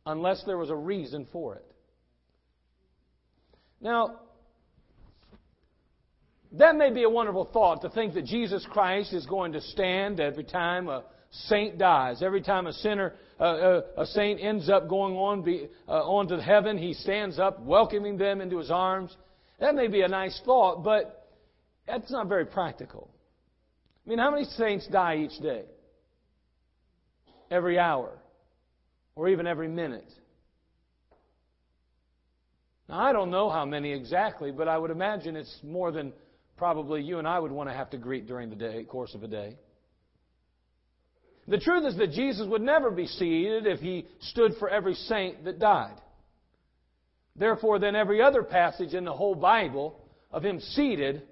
Unless 0.08 0.44
there 0.46 0.58
was 0.58 0.70
a 0.70 0.76
reason 0.76 1.28
for 1.32 1.56
it. 1.56 1.66
Now, 3.82 4.20
that 6.54 6.76
may 6.76 6.92
be 6.92 7.04
a 7.04 7.10
wonderful 7.10 7.46
thought 7.46 7.82
to 7.82 7.90
think 7.90 8.16
that 8.16 8.26
Jesus 8.26 8.66
Christ 8.72 9.14
is 9.14 9.26
going 9.28 9.54
to 9.54 9.62
stand 9.62 10.20
every 10.20 10.44
time 10.44 10.88
a 10.88 11.04
saint 11.48 11.78
dies. 11.78 12.22
Every 12.22 12.42
time 12.42 12.68
a 12.68 12.74
sinner, 12.74 13.14
uh, 13.40 13.44
uh, 13.44 13.82
a 13.98 14.06
saint 14.06 14.40
ends 14.42 14.70
up 14.70 14.88
going 14.88 15.16
on 15.16 15.42
be, 15.42 15.68
uh, 15.88 15.92
on 15.92 16.28
to 16.30 16.42
heaven, 16.42 16.78
he 16.78 16.94
stands 16.94 17.40
up, 17.40 17.62
welcoming 17.62 18.18
them 18.18 18.42
into 18.42 18.58
his 18.58 18.72
arms. 18.72 19.16
That 19.60 19.76
may 19.76 19.88
be 19.88 20.02
a 20.02 20.08
nice 20.08 20.40
thought, 20.46 20.84
but 20.84 21.30
that's 21.88 22.12
not 22.12 22.28
very 22.28 22.46
practical. 22.46 23.10
I 24.06 24.10
mean, 24.10 24.20
how 24.20 24.32
many 24.32 24.46
saints 24.46 24.88
die 24.88 25.18
each 25.18 25.42
day? 25.42 25.64
Every 27.52 27.78
hour, 27.78 28.18
or 29.16 29.30
even 29.30 29.48
every 29.48 29.68
minute. 29.68 30.12
Now, 32.90 33.00
I 33.00 33.14
don't 33.14 33.32
know 33.32 33.50
how 33.50 33.66
many 33.66 33.92
exactly, 33.92 34.52
but 34.52 34.68
I 34.68 34.78
would 34.78 34.92
imagine 34.92 35.36
it's 35.36 35.60
more 35.64 35.92
than 35.92 36.14
probably 36.58 37.02
you 37.02 37.20
and 37.20 37.28
I 37.28 37.40
would 37.40 37.52
want 37.52 37.70
to 37.70 37.76
have 37.76 37.90
to 37.92 37.98
greet 37.98 38.28
during 38.28 38.50
the 38.50 38.56
day, 38.56 38.84
course 38.84 39.14
of 39.16 39.24
a 39.24 39.28
day. 39.28 39.58
The 41.48 41.60
truth 41.60 41.86
is 41.86 41.98
that 41.98 42.12
Jesus 42.12 42.48
would 42.48 42.62
never 42.62 42.90
be 42.90 43.08
seated 43.08 43.68
if 43.68 43.80
he 43.80 44.08
stood 44.20 44.54
for 44.58 44.70
every 44.70 44.96
saint 44.96 45.44
that 45.46 45.60
died. 45.60 45.96
Therefore, 47.36 47.78
then 47.80 47.96
every 47.96 48.22
other 48.22 48.44
passage 48.44 48.94
in 48.94 49.06
the 49.06 49.14
whole 49.14 49.36
Bible 49.36 50.00
of 50.32 50.44
him 50.44 50.60
seated 50.60 51.24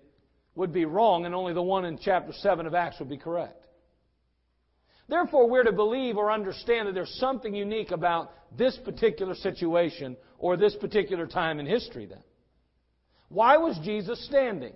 would 0.55 0.72
be 0.72 0.86
wrong, 0.86 1.25
and 1.25 1.34
only 1.34 1.53
the 1.53 1.63
one 1.63 1.86
in 1.86 1.98
chapter 1.98 2.32
7 2.32 2.67
of 2.67 2.75
Acts 2.75 3.00
would 3.00 3.10
be 3.10 3.17
correct. 3.17 3.65
Therefore, 5.08 5.50
we're 5.50 5.63
to 5.63 5.72
believe 5.72 6.17
or 6.17 6.32
understand 6.32 6.88
that 6.88 6.93
there's 6.93 7.17
something 7.20 7.53
unique 7.55 7.91
about 7.91 8.32
this 8.58 8.77
particular 8.86 9.36
situation 9.36 10.15
or 10.38 10.58
this 10.58 10.75
particular 10.75 11.25
time 11.25 11.60
in 11.60 11.65
history 11.65 12.05
then. 12.05 12.24
Why 13.29 13.58
was 13.58 13.77
Jesus 13.84 14.24
standing? 14.25 14.74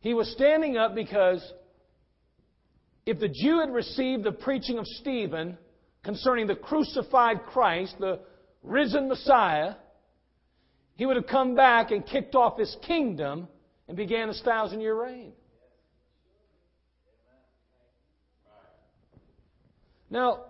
He 0.00 0.14
was 0.14 0.30
standing 0.32 0.76
up 0.76 0.94
because 0.94 1.42
if 3.06 3.18
the 3.18 3.28
Jew 3.28 3.60
had 3.60 3.72
received 3.72 4.24
the 4.24 4.32
preaching 4.32 4.78
of 4.78 4.86
Stephen 4.86 5.56
concerning 6.02 6.46
the 6.46 6.54
crucified 6.54 7.44
Christ, 7.44 7.96
the 7.98 8.20
risen 8.62 9.08
Messiah, 9.08 9.74
he 10.96 11.06
would 11.06 11.16
have 11.16 11.26
come 11.26 11.54
back 11.54 11.90
and 11.90 12.06
kicked 12.06 12.34
off 12.34 12.58
his 12.58 12.76
kingdom 12.86 13.48
and 13.88 13.96
began 13.96 14.28
his 14.28 14.40
thousand 14.42 14.80
year 14.80 15.00
reign. 15.00 15.32
Now, 20.10 20.44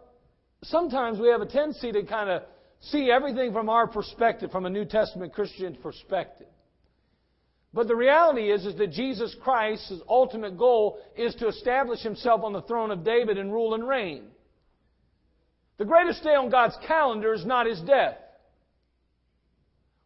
sometimes 0.64 1.18
we 1.18 1.28
have 1.28 1.42
a 1.42 1.46
tendency 1.46 1.92
to 1.92 2.02
kind 2.02 2.30
of 2.30 2.42
see 2.80 3.10
everything 3.10 3.52
from 3.52 3.68
our 3.68 3.86
perspective, 3.86 4.50
from 4.50 4.64
a 4.66 4.70
New 4.70 4.86
Testament 4.86 5.34
Christian 5.34 5.76
perspective. 5.76 6.46
But 7.72 7.86
the 7.86 7.94
reality 7.94 8.50
is, 8.50 8.66
is 8.66 8.76
that 8.76 8.90
Jesus 8.90 9.34
Christ's 9.42 10.00
ultimate 10.08 10.58
goal 10.58 10.98
is 11.16 11.34
to 11.36 11.46
establish 11.46 12.00
himself 12.00 12.42
on 12.42 12.52
the 12.52 12.62
throne 12.62 12.90
of 12.90 13.04
David 13.04 13.38
and 13.38 13.52
rule 13.52 13.74
and 13.74 13.86
reign. 13.86 14.24
The 15.78 15.84
greatest 15.84 16.22
day 16.24 16.34
on 16.34 16.50
God's 16.50 16.76
calendar 16.86 17.32
is 17.32 17.46
not 17.46 17.66
his 17.66 17.80
death. 17.82 18.16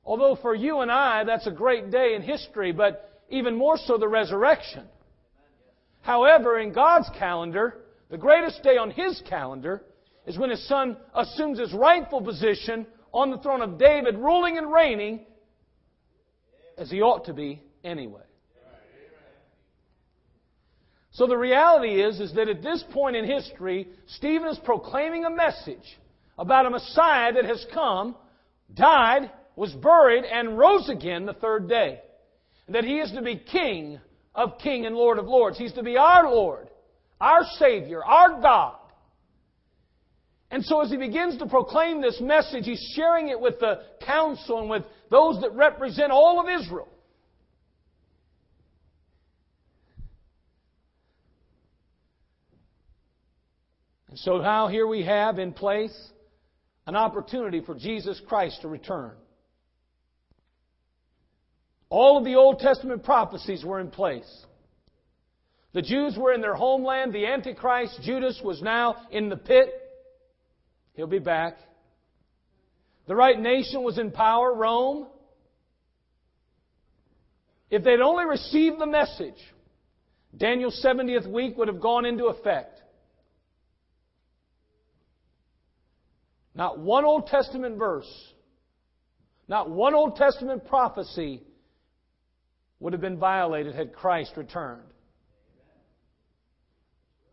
Although 0.04 0.36
for 0.40 0.54
you 0.54 0.80
and 0.80 0.90
I, 0.92 1.24
that's 1.24 1.46
a 1.46 1.50
great 1.50 1.90
day 1.90 2.14
in 2.14 2.22
history, 2.22 2.72
but 2.72 3.22
even 3.30 3.56
more 3.56 3.78
so 3.78 3.96
the 3.96 4.08
resurrection. 4.08 4.84
However, 6.02 6.58
in 6.58 6.74
God's 6.74 7.08
calendar, 7.18 7.78
the 8.10 8.18
greatest 8.18 8.62
day 8.62 8.76
on 8.76 8.90
his 8.90 9.22
calendar 9.26 9.82
is 10.26 10.38
when 10.38 10.50
his 10.50 10.68
son 10.68 10.98
assumes 11.14 11.58
his 11.58 11.72
rightful 11.72 12.20
position 12.20 12.86
on 13.12 13.30
the 13.30 13.38
throne 13.38 13.62
of 13.62 13.78
David, 13.78 14.18
ruling 14.18 14.58
and 14.58 14.70
reigning 14.70 15.24
as 16.78 16.90
he 16.90 17.02
ought 17.02 17.26
to 17.26 17.32
be 17.32 17.62
anyway. 17.82 18.22
So 21.12 21.28
the 21.28 21.36
reality 21.36 22.02
is, 22.02 22.18
is 22.18 22.34
that 22.34 22.48
at 22.48 22.62
this 22.62 22.82
point 22.92 23.14
in 23.14 23.24
history, 23.24 23.88
Stephen 24.08 24.48
is 24.48 24.58
proclaiming 24.64 25.24
a 25.24 25.30
message 25.30 25.98
about 26.36 26.66
a 26.66 26.70
Messiah 26.70 27.32
that 27.34 27.44
has 27.44 27.64
come, 27.72 28.16
died, 28.74 29.30
was 29.54 29.72
buried, 29.74 30.24
and 30.24 30.58
rose 30.58 30.88
again 30.88 31.24
the 31.24 31.34
third 31.34 31.68
day. 31.68 32.00
That 32.68 32.82
he 32.82 32.98
is 32.98 33.12
to 33.12 33.22
be 33.22 33.36
King 33.36 34.00
of 34.34 34.58
King 34.58 34.86
and 34.86 34.96
Lord 34.96 35.18
of 35.18 35.26
Lords. 35.26 35.56
He's 35.56 35.72
to 35.74 35.84
be 35.84 35.96
our 35.96 36.28
Lord, 36.28 36.68
our 37.20 37.44
Savior, 37.58 38.04
our 38.04 38.40
God. 38.40 38.76
And 40.50 40.64
so 40.64 40.80
as 40.80 40.90
he 40.90 40.96
begins 40.96 41.38
to 41.38 41.46
proclaim 41.46 42.00
this 42.00 42.20
message, 42.20 42.64
he's 42.64 42.92
sharing 42.96 43.28
it 43.28 43.40
with 43.40 43.60
the 43.60 43.82
council 44.04 44.60
and 44.60 44.70
with 44.70 44.82
those 45.14 45.40
that 45.42 45.54
represent 45.54 46.10
all 46.10 46.40
of 46.40 46.60
Israel. 46.60 46.88
And 54.08 54.18
so 54.18 54.38
now 54.38 54.66
here 54.66 54.88
we 54.88 55.04
have 55.04 55.38
in 55.38 55.52
place 55.52 55.96
an 56.88 56.96
opportunity 56.96 57.60
for 57.60 57.76
Jesus 57.76 58.20
Christ 58.26 58.62
to 58.62 58.68
return. 58.68 59.12
All 61.90 62.18
of 62.18 62.24
the 62.24 62.34
Old 62.34 62.58
Testament 62.58 63.04
prophecies 63.04 63.64
were 63.64 63.78
in 63.78 63.90
place. 63.90 64.44
The 65.74 65.82
Jews 65.82 66.16
were 66.18 66.32
in 66.32 66.40
their 66.40 66.56
homeland. 66.56 67.12
The 67.12 67.26
Antichrist, 67.26 68.00
Judas, 68.02 68.40
was 68.42 68.60
now 68.62 68.96
in 69.12 69.28
the 69.28 69.36
pit. 69.36 69.68
He'll 70.94 71.06
be 71.06 71.20
back. 71.20 71.56
The 73.06 73.14
right 73.14 73.38
nation 73.38 73.82
was 73.82 73.98
in 73.98 74.10
power, 74.10 74.54
Rome. 74.54 75.08
If 77.70 77.84
they'd 77.84 78.00
only 78.00 78.24
received 78.24 78.80
the 78.80 78.86
message, 78.86 79.34
Daniel's 80.36 80.80
70th 80.84 81.26
week 81.26 81.56
would 81.58 81.68
have 81.68 81.80
gone 81.80 82.06
into 82.06 82.26
effect. 82.26 82.80
Not 86.54 86.78
one 86.78 87.04
Old 87.04 87.26
Testament 87.26 87.78
verse, 87.78 88.08
not 89.48 89.68
one 89.68 89.94
Old 89.94 90.16
Testament 90.16 90.66
prophecy 90.66 91.42
would 92.78 92.92
have 92.92 93.02
been 93.02 93.18
violated 93.18 93.74
had 93.74 93.92
Christ 93.92 94.32
returned. 94.36 94.82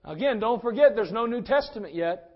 Again, 0.04 0.40
don't 0.40 0.62
forget 0.62 0.96
there's 0.96 1.12
no 1.12 1.28
New 1.28 1.44
Testament 1.44 1.94
yet. 1.94 2.31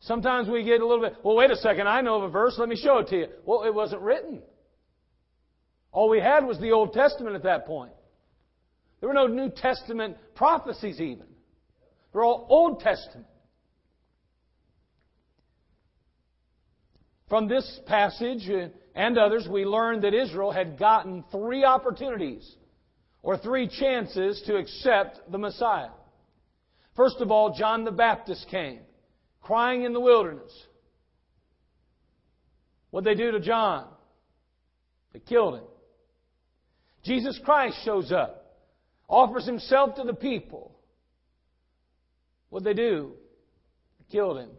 Sometimes 0.00 0.48
we 0.48 0.62
get 0.62 0.80
a 0.80 0.86
little 0.86 1.04
bit, 1.04 1.16
well, 1.22 1.36
wait 1.36 1.50
a 1.50 1.56
second, 1.56 1.88
I 1.88 2.00
know 2.00 2.16
of 2.16 2.24
a 2.24 2.28
verse, 2.28 2.56
let 2.58 2.68
me 2.68 2.76
show 2.76 2.98
it 2.98 3.08
to 3.08 3.16
you. 3.16 3.26
Well, 3.44 3.64
it 3.64 3.74
wasn't 3.74 4.02
written. 4.02 4.42
All 5.90 6.08
we 6.08 6.20
had 6.20 6.44
was 6.44 6.58
the 6.60 6.72
Old 6.72 6.92
Testament 6.92 7.34
at 7.36 7.42
that 7.44 7.66
point. 7.66 7.92
There 9.00 9.08
were 9.08 9.14
no 9.14 9.26
New 9.26 9.50
Testament 9.50 10.16
prophecies 10.34 11.00
even. 11.00 11.26
They're 12.12 12.24
all 12.24 12.46
Old 12.48 12.80
Testament. 12.80 13.26
From 17.28 17.48
this 17.48 17.80
passage 17.86 18.48
uh, 18.48 18.68
and 18.94 19.18
others, 19.18 19.48
we 19.50 19.64
learn 19.64 20.02
that 20.02 20.14
Israel 20.14 20.52
had 20.52 20.78
gotten 20.78 21.24
three 21.32 21.64
opportunities 21.64 22.54
or 23.22 23.36
three 23.36 23.68
chances 23.68 24.42
to 24.46 24.56
accept 24.56 25.32
the 25.32 25.38
Messiah. 25.38 25.90
First 26.94 27.16
of 27.20 27.30
all, 27.30 27.54
John 27.58 27.84
the 27.84 27.90
Baptist 27.90 28.46
came 28.48 28.80
crying 29.46 29.84
in 29.84 29.92
the 29.92 30.00
wilderness. 30.00 30.52
What'd 32.90 33.06
they 33.06 33.14
do 33.14 33.30
to 33.30 33.40
John? 33.40 33.86
They 35.12 35.20
killed 35.20 35.54
him. 35.54 35.64
Jesus 37.04 37.38
Christ 37.44 37.76
shows 37.84 38.10
up, 38.10 38.56
offers 39.08 39.46
himself 39.46 39.94
to 39.96 40.02
the 40.02 40.14
people. 40.14 40.76
What'd 42.48 42.66
they 42.66 42.74
do? 42.74 43.12
They 43.98 44.12
killed 44.12 44.38
him. 44.38 44.50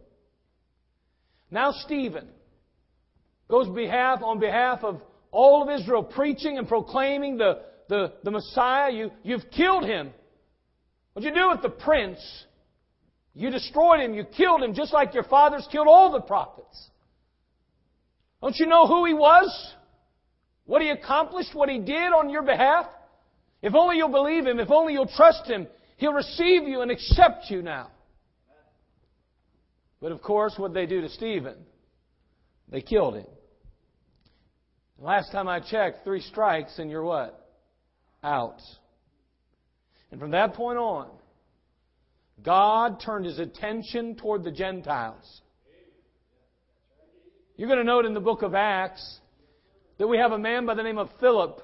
Now 1.50 1.72
Stephen 1.72 2.28
goes 3.48 3.68
behalf 3.68 4.20
on 4.22 4.38
behalf 4.38 4.84
of 4.84 5.02
all 5.30 5.62
of 5.62 5.80
Israel, 5.80 6.02
preaching 6.02 6.56
and 6.56 6.66
proclaiming 6.66 7.36
the, 7.36 7.60
the, 7.88 8.14
the 8.24 8.30
Messiah. 8.30 8.90
You, 8.90 9.10
you've 9.22 9.50
killed 9.54 9.84
him. 9.84 10.12
What'd 11.12 11.28
you 11.28 11.38
do 11.38 11.50
with 11.50 11.60
the 11.60 11.68
prince 11.68 12.18
you 13.38 13.50
destroyed 13.50 14.00
him. 14.00 14.14
You 14.14 14.24
killed 14.24 14.64
him 14.64 14.74
just 14.74 14.92
like 14.92 15.14
your 15.14 15.22
fathers 15.22 15.66
killed 15.70 15.86
all 15.86 16.10
the 16.10 16.20
prophets. 16.20 16.90
Don't 18.42 18.56
you 18.56 18.66
know 18.66 18.88
who 18.88 19.04
he 19.04 19.14
was? 19.14 19.74
What 20.66 20.82
he 20.82 20.90
accomplished? 20.90 21.54
What 21.54 21.68
he 21.68 21.78
did 21.78 22.12
on 22.12 22.30
your 22.30 22.42
behalf? 22.42 22.86
If 23.62 23.76
only 23.76 23.96
you'll 23.96 24.08
believe 24.08 24.44
him, 24.44 24.58
if 24.58 24.72
only 24.72 24.92
you'll 24.92 25.06
trust 25.06 25.46
him, 25.46 25.68
he'll 25.98 26.12
receive 26.12 26.64
you 26.64 26.80
and 26.80 26.90
accept 26.90 27.44
you 27.48 27.62
now. 27.62 27.92
But 30.00 30.10
of 30.10 30.20
course, 30.20 30.54
what 30.56 30.74
they 30.74 30.86
do 30.86 31.00
to 31.00 31.08
Stephen? 31.08 31.58
They 32.68 32.80
killed 32.80 33.14
him. 33.14 33.26
Last 34.98 35.30
time 35.30 35.46
I 35.46 35.60
checked, 35.60 36.02
three 36.02 36.22
strikes 36.22 36.80
and 36.80 36.90
you're 36.90 37.04
what? 37.04 37.48
Out. 38.24 38.60
And 40.10 40.18
from 40.18 40.32
that 40.32 40.54
point 40.54 40.78
on, 40.78 41.08
God 42.44 43.00
turned 43.00 43.24
his 43.24 43.38
attention 43.38 44.16
toward 44.16 44.44
the 44.44 44.50
Gentiles. 44.50 45.42
You're 47.56 47.68
going 47.68 47.80
to 47.80 47.84
note 47.84 48.04
in 48.04 48.14
the 48.14 48.20
book 48.20 48.42
of 48.42 48.54
Acts 48.54 49.18
that 49.98 50.06
we 50.06 50.18
have 50.18 50.32
a 50.32 50.38
man 50.38 50.64
by 50.64 50.74
the 50.74 50.82
name 50.82 50.98
of 50.98 51.10
Philip. 51.18 51.60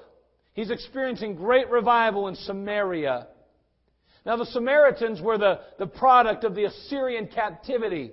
He's 0.53 0.69
experiencing 0.69 1.35
great 1.35 1.69
revival 1.69 2.27
in 2.27 2.35
Samaria. 2.35 3.27
Now, 4.25 4.35
the 4.37 4.45
Samaritans 4.45 5.21
were 5.21 5.37
the, 5.37 5.61
the 5.79 5.87
product 5.87 6.43
of 6.43 6.55
the 6.55 6.65
Assyrian 6.65 7.27
captivity. 7.27 8.11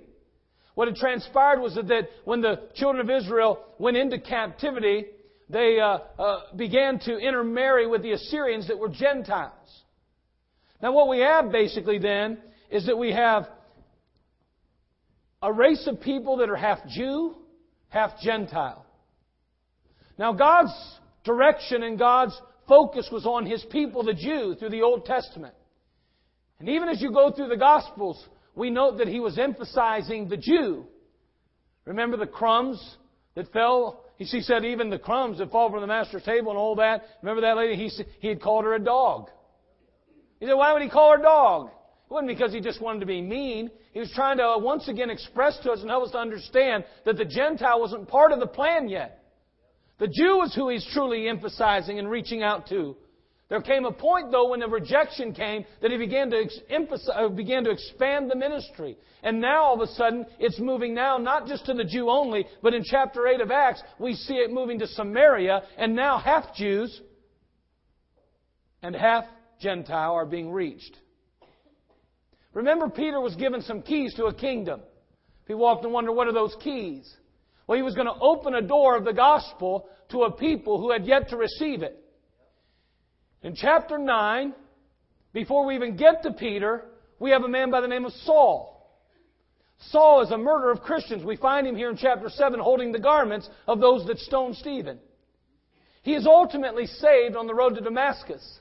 What 0.75 0.87
had 0.87 0.95
transpired 0.95 1.59
was 1.59 1.75
that, 1.75 2.09
when 2.23 2.41
the 2.41 2.69
children 2.75 3.01
of 3.01 3.13
Israel 3.13 3.59
went 3.79 3.97
into 3.97 4.19
captivity, 4.19 5.05
they 5.49 5.79
uh, 5.79 5.99
uh, 6.17 6.39
began 6.55 6.99
to 6.99 7.17
intermarry 7.17 7.85
with 7.85 8.01
the 8.01 8.13
Assyrians 8.13 8.67
that 8.69 8.79
were 8.79 8.89
Gentiles. 8.89 9.51
Now, 10.81 10.93
what 10.93 11.09
we 11.09 11.19
have 11.19 11.51
basically 11.51 11.97
then 11.97 12.37
is 12.73 12.87
that 12.87 12.97
we 12.97 13.11
have 13.11 13.47
a 15.43 15.53
race 15.53 15.87
of 15.87 16.01
people 16.01 16.37
that 16.37 16.49
are 16.49 16.55
half 16.55 16.79
Jew, 16.87 17.35
half 17.89 18.19
Gentile. 18.19 18.83
Now, 20.17 20.33
God's 20.33 20.73
direction 21.23 21.83
and 21.83 21.99
God's 21.99 22.35
focus 22.67 23.09
was 23.11 23.27
on 23.27 23.45
His 23.45 23.63
people, 23.71 24.03
the 24.03 24.15
Jew, 24.15 24.55
through 24.57 24.71
the 24.71 24.81
Old 24.81 25.05
Testament. 25.05 25.53
And 26.59 26.67
even 26.67 26.89
as 26.89 26.99
you 26.99 27.11
go 27.11 27.31
through 27.31 27.49
the 27.49 27.57
Gospels, 27.57 28.25
we 28.55 28.71
note 28.71 28.97
that 28.97 29.07
He 29.07 29.19
was 29.19 29.37
emphasizing 29.37 30.27
the 30.27 30.37
Jew. 30.37 30.87
Remember 31.85 32.17
the 32.17 32.25
crumbs 32.25 32.97
that 33.35 33.53
fell? 33.53 34.03
He 34.17 34.25
said, 34.25 34.65
even 34.65 34.89
the 34.89 34.97
crumbs 34.97 35.37
that 35.37 35.51
fall 35.51 35.69
from 35.69 35.81
the 35.81 35.87
master's 35.87 36.23
table 36.23 36.49
and 36.49 36.57
all 36.57 36.77
that. 36.77 37.03
Remember 37.21 37.41
that 37.41 37.57
lady? 37.57 37.75
He, 37.75 38.03
he 38.19 38.29
had 38.29 38.41
called 38.41 38.63
her 38.65 38.73
a 38.73 38.79
dog. 38.79 39.29
He 40.39 40.47
said, 40.47 40.53
why 40.53 40.73
would 40.73 40.81
he 40.81 40.89
call 40.89 41.11
her 41.11 41.19
a 41.19 41.21
dog? 41.21 41.69
It 42.13 42.17
wasn't 42.17 42.37
because 42.37 42.53
he 42.53 42.61
just 42.61 42.79
wanted 42.79 42.99
to 42.99 43.07
be 43.07 43.23
mean. 43.23 43.71
He 43.91 43.99
was 43.99 44.11
trying 44.13 44.37
to 44.37 44.43
uh, 44.43 44.59
once 44.59 44.87
again 44.87 45.09
express 45.09 45.57
to 45.63 45.71
us 45.71 45.81
and 45.81 45.89
help 45.89 46.03
us 46.03 46.11
to 46.11 46.19
understand 46.19 46.83
that 47.05 47.17
the 47.17 47.25
Gentile 47.25 47.79
wasn't 47.79 48.07
part 48.07 48.31
of 48.31 48.39
the 48.39 48.45
plan 48.45 48.87
yet. 48.87 49.23
The 49.97 50.07
Jew 50.07 50.43
is 50.43 50.53
who 50.53 50.69
he's 50.69 50.87
truly 50.93 51.27
emphasizing 51.27 51.97
and 51.97 52.07
reaching 52.07 52.43
out 52.43 52.67
to. 52.69 52.95
There 53.49 53.63
came 53.63 53.85
a 53.85 53.91
point, 53.91 54.31
though, 54.31 54.49
when 54.49 54.59
the 54.59 54.67
rejection 54.67 55.33
came 55.33 55.65
that 55.81 55.89
he 55.89 55.97
began 55.97 56.29
to 56.29 56.47
emphasize, 56.69 57.15
uh, 57.17 57.29
began 57.29 57.63
to 57.63 57.71
expand 57.71 58.29
the 58.29 58.35
ministry. 58.35 58.95
And 59.23 59.41
now, 59.41 59.63
all 59.63 59.81
of 59.81 59.89
a 59.89 59.91
sudden, 59.93 60.27
it's 60.37 60.59
moving 60.59 60.93
now 60.93 61.17
not 61.17 61.47
just 61.47 61.65
to 61.65 61.73
the 61.73 61.83
Jew 61.83 62.11
only, 62.11 62.45
but 62.61 62.75
in 62.75 62.83
chapter 62.83 63.25
8 63.25 63.41
of 63.41 63.49
Acts, 63.49 63.81
we 63.97 64.13
see 64.13 64.35
it 64.35 64.51
moving 64.51 64.77
to 64.79 64.87
Samaria, 64.87 65.63
and 65.79 65.95
now 65.95 66.19
half 66.19 66.53
Jews 66.55 67.01
and 68.83 68.95
half 68.95 69.23
Gentile 69.59 70.13
are 70.13 70.27
being 70.27 70.51
reached. 70.51 70.99
Remember, 72.53 72.89
Peter 72.89 73.19
was 73.19 73.35
given 73.35 73.61
some 73.61 73.81
keys 73.81 74.13
to 74.15 74.25
a 74.25 74.33
kingdom. 74.33 74.81
People 75.47 75.65
often 75.65 75.91
wonder, 75.91 76.11
what 76.11 76.27
are 76.27 76.33
those 76.33 76.55
keys? 76.61 77.11
Well, 77.67 77.77
he 77.77 77.83
was 77.83 77.95
going 77.95 78.07
to 78.07 78.19
open 78.21 78.55
a 78.55 78.61
door 78.61 78.95
of 78.95 79.05
the 79.05 79.13
gospel 79.13 79.87
to 80.09 80.23
a 80.23 80.31
people 80.31 80.79
who 80.79 80.91
had 80.91 81.05
yet 81.05 81.29
to 81.29 81.37
receive 81.37 81.81
it. 81.81 81.99
In 83.41 83.55
chapter 83.55 83.97
9, 83.97 84.53
before 85.33 85.65
we 85.65 85.75
even 85.75 85.97
get 85.97 86.23
to 86.23 86.31
Peter, 86.31 86.85
we 87.19 87.31
have 87.31 87.43
a 87.43 87.47
man 87.47 87.71
by 87.71 87.81
the 87.81 87.87
name 87.87 88.05
of 88.05 88.13
Saul. 88.13 88.73
Saul 89.89 90.21
is 90.21 90.31
a 90.31 90.37
murderer 90.37 90.71
of 90.71 90.81
Christians. 90.81 91.23
We 91.25 91.35
find 91.35 91.67
him 91.67 91.75
here 91.75 91.89
in 91.89 91.97
chapter 91.97 92.29
7 92.29 92.59
holding 92.59 92.91
the 92.91 92.99
garments 92.99 93.49
of 93.67 93.79
those 93.79 94.05
that 94.07 94.19
stoned 94.19 94.55
Stephen. 94.55 94.99
He 96.03 96.13
is 96.13 96.27
ultimately 96.27 96.85
saved 96.85 97.35
on 97.35 97.47
the 97.47 97.55
road 97.55 97.75
to 97.75 97.81
Damascus. 97.81 98.59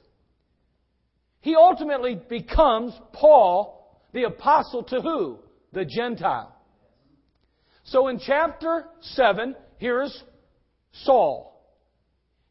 He 1.41 1.57
ultimately 1.57 2.21
becomes 2.29 2.93
Paul, 3.13 3.82
the 4.13 4.25
apostle 4.25 4.83
to 4.85 5.01
who? 5.01 5.39
The 5.73 5.85
Gentile. 5.85 6.55
So 7.85 8.09
in 8.09 8.21
chapter 8.25 8.87
7, 9.01 9.57
here's 9.79 10.23
Saul. 10.93 11.53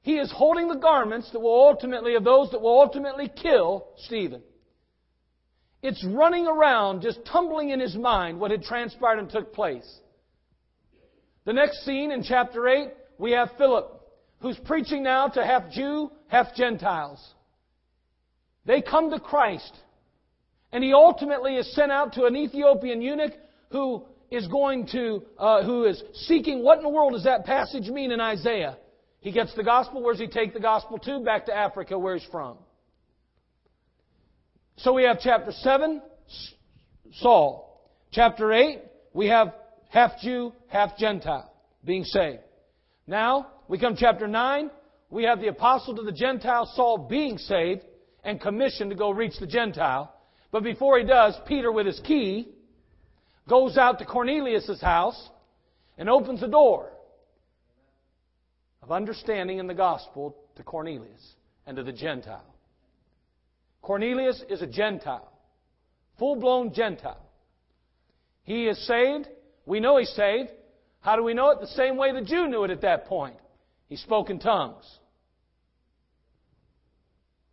He 0.02 0.17
is 0.17 0.32
holding 0.32 0.67
the 0.67 0.76
garments 0.76 1.30
that 1.32 1.39
will 1.39 1.67
ultimately, 1.67 2.15
of 2.15 2.24
those 2.24 2.50
that 2.52 2.62
will 2.62 2.80
ultimately 2.80 3.30
kill 3.30 3.88
Stephen. 3.97 4.41
It's 5.84 6.04
running 6.06 6.47
around, 6.47 7.02
just 7.02 7.19
tumbling 7.26 7.69
in 7.69 7.80
his 7.80 7.95
mind 7.95 8.39
what 8.39 8.52
had 8.52 8.63
transpired 8.63 9.19
and 9.19 9.30
took 9.30 9.54
place. 9.54 10.00
The 11.45 11.54
next 11.54 11.86
scene 11.86 12.12
in 12.12 12.24
chapter 12.24 12.67
8, 12.67 12.89
we 13.17 13.32
have 13.32 13.50
Philip, 13.58 13.89
who's 14.39 14.58
preaching 14.65 15.04
now 15.04 15.28
to 15.28 15.45
half 15.45 15.71
Jew, 15.71 16.12
half 16.28 16.56
Gentiles. 16.56 17.19
They 18.65 18.82
come 18.82 19.10
to 19.12 19.19
Christ. 19.19 19.76
And 20.72 20.84
he 20.84 20.94
ultimately 20.94 21.56
is 21.56 21.74
sent 21.76 21.92
out 21.92 22.14
to 22.14 22.26
an 22.26 22.36
Ethiopian 22.36 23.02
eunuch 23.02 23.34
who 23.72 24.06
is 24.30 24.48
going 24.48 24.88
to, 24.88 25.24
uh, 25.38 25.64
who 25.64 25.84
is 25.86 26.02
seeking, 26.14 26.64
what 26.64 26.78
in 26.78 26.84
the 26.84 26.90
world 26.90 27.14
does 27.14 27.26
that 27.26 27.46
passage 27.46 27.88
mean 27.88 28.12
in 28.12 28.22
Isaiah? 28.22 28.78
He 29.20 29.32
gets 29.32 29.54
the 29.56 29.64
gospel. 29.64 30.02
Where 30.02 30.14
does 30.14 30.22
he 30.22 30.28
take 30.28 30.54
the 30.54 30.60
gospel 30.60 30.98
to? 31.00 31.20
Back 31.20 31.46
to 31.48 31.56
Africa, 31.56 32.00
where 32.00 32.16
he's 32.16 32.28
from. 32.32 32.58
So 34.78 34.94
we 34.94 35.04
have 35.04 35.20
chapter 35.22 35.52
7, 35.52 36.02
Saul. 37.16 37.68
Chapter 38.12 38.52
8, 38.52 38.80
we 39.14 39.28
have 39.28 39.54
half 39.90 40.20
Jew, 40.22 40.54
half 40.68 40.98
Gentile 40.98 41.52
being 41.84 42.04
saved. 42.04 42.40
Now, 43.06 43.48
we 43.68 43.78
come 43.78 43.96
chapter 43.96 44.28
9, 44.28 44.72
we 45.10 45.24
have 45.26 45.40
the 45.40 45.48
apostle 45.48 45.96
to 45.98 46.04
the 46.04 46.12
Gentile, 46.12 46.66
Saul, 46.76 46.98
being 47.10 47.38
saved 47.38 47.82
and 48.24 48.40
commissioned 48.40 48.90
to 48.90 48.96
go 48.96 49.12
reach 49.12 49.34
the 49.40 49.48
Gentile. 49.48 50.14
But 50.52 50.64
before 50.64 51.00
he 51.00 51.06
does, 51.06 51.40
Peter, 51.48 51.72
with 51.72 51.86
his 51.86 52.00
key, 52.02 52.50
goes 53.48 53.78
out 53.78 54.00
to 54.00 54.06
Cornelius' 54.06 54.82
house 54.82 55.30
and 55.98 56.10
opens 56.10 56.42
the 56.42 56.48
door 56.48 56.92
of 58.84 58.92
understanding 58.92 59.60
in 59.60 59.68
the 59.68 59.74
gospel 59.74 60.36
to 60.56 60.64
Cornelius 60.64 61.36
and 61.66 61.78
to 61.78 61.84
the 61.84 61.94
Gentile. 61.94 62.46
Cornelius 63.82 64.44
is 64.50 64.62
a 64.62 64.68
Gentile, 64.68 65.32
full 66.20 66.36
blown 66.36 66.74
Gentile. 66.74 67.26
He 68.44 68.66
is 68.66 68.86
saved. 68.86 69.28
We 69.66 69.80
know 69.80 69.98
he's 69.98 70.10
saved. 70.10 70.50
How 71.00 71.16
do 71.16 71.24
we 71.24 71.34
know 71.34 71.52
it? 71.52 71.62
The 71.62 71.68
same 71.68 71.98
way 71.98 72.12
the 72.12 72.22
Jew 72.22 72.48
knew 72.48 72.64
it 72.64 72.72
at 72.72 72.82
that 72.82 73.06
point. 73.06 73.38
He 73.88 73.96
spoke 73.96 74.30
in 74.30 74.40
tongues. 74.40 74.86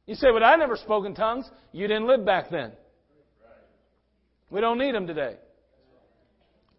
You 0.07 0.15
say, 0.15 0.29
but 0.33 0.43
I 0.43 0.57
never 0.57 0.77
spoke 0.77 1.05
in 1.05 1.15
tongues. 1.15 1.49
You 1.73 1.87
didn't 1.87 2.07
live 2.07 2.25
back 2.25 2.51
then. 2.51 2.73
We 4.51 4.61
don't 4.61 4.79
need 4.79 4.95
them 4.95 5.07
today. 5.07 5.37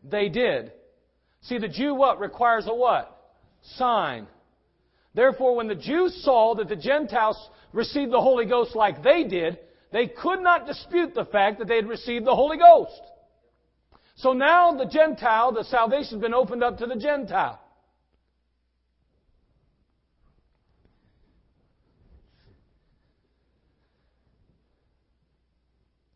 They 0.04 0.30
did. 0.30 0.72
See, 1.42 1.58
the 1.58 1.68
Jew 1.68 1.94
what? 1.94 2.20
Requires 2.20 2.68
a 2.68 2.74
what? 2.74 3.16
Sign. 3.76 4.28
Therefore, 5.14 5.56
when 5.56 5.68
the 5.68 5.76
Jews 5.76 6.24
saw 6.24 6.56
that 6.56 6.70
the 6.70 6.76
Gentiles 6.76 7.38
received 7.74 8.12
the 8.12 8.22
Holy 8.22 8.46
Ghost 8.46 8.76
like 8.76 9.04
they 9.04 9.24
did, 9.24 9.60
they 9.92 10.08
could 10.08 10.42
not 10.42 10.68
dispute 10.68 11.14
the 11.14 11.26
fact 11.26 11.60
that 11.60 11.68
they 11.68 11.76
had 11.76 11.88
received 11.88 12.26
the 12.26 12.36
Holy 12.36 12.58
Ghost. 12.58 13.02
So 14.16 14.34
now 14.34 14.74
the 14.74 14.86
Gentile, 14.86 15.52
the 15.52 15.64
salvation 15.64 16.14
has 16.14 16.22
been 16.22 16.34
opened 16.34 16.64
up 16.64 16.78
to 16.80 16.86
the 16.86 16.96
Gentile. 16.96 17.60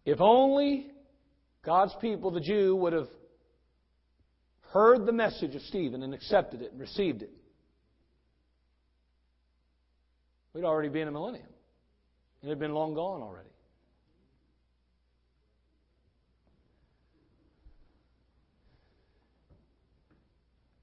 If 0.05 0.19
only 0.19 0.92
God's 1.65 1.93
people, 2.01 2.31
the 2.31 2.41
Jew, 2.41 2.75
would 2.75 2.93
have 2.93 3.07
heard 4.71 5.05
the 5.05 5.13
message 5.13 5.55
of 5.55 5.61
Stephen 5.63 6.03
and 6.03 6.13
accepted 6.13 6.61
it 6.61 6.71
and 6.71 6.79
received 6.79 7.21
it. 7.21 7.31
We'd 10.53 10.65
already 10.65 10.89
be 10.89 11.01
in 11.01 11.07
a 11.07 11.11
millennium. 11.11 11.47
It 12.43 12.49
had 12.49 12.59
been 12.59 12.73
long 12.73 12.93
gone 12.93 13.21
already. 13.21 13.49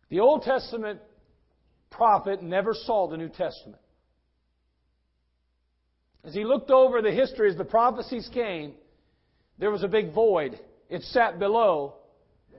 The 0.08 0.20
Old 0.20 0.42
Testament 0.42 1.00
prophet 1.90 2.42
never 2.42 2.74
saw 2.74 3.08
the 3.08 3.16
New 3.16 3.28
Testament. 3.28 3.80
As 6.24 6.34
he 6.34 6.44
looked 6.44 6.70
over 6.70 7.00
the 7.00 7.12
history 7.12 7.48
as 7.48 7.56
the 7.56 7.64
prophecies 7.64 8.28
came, 8.32 8.74
there 9.58 9.70
was 9.70 9.82
a 9.82 9.88
big 9.88 10.12
void. 10.12 10.58
It 10.90 11.02
sat 11.04 11.38
below 11.38 11.94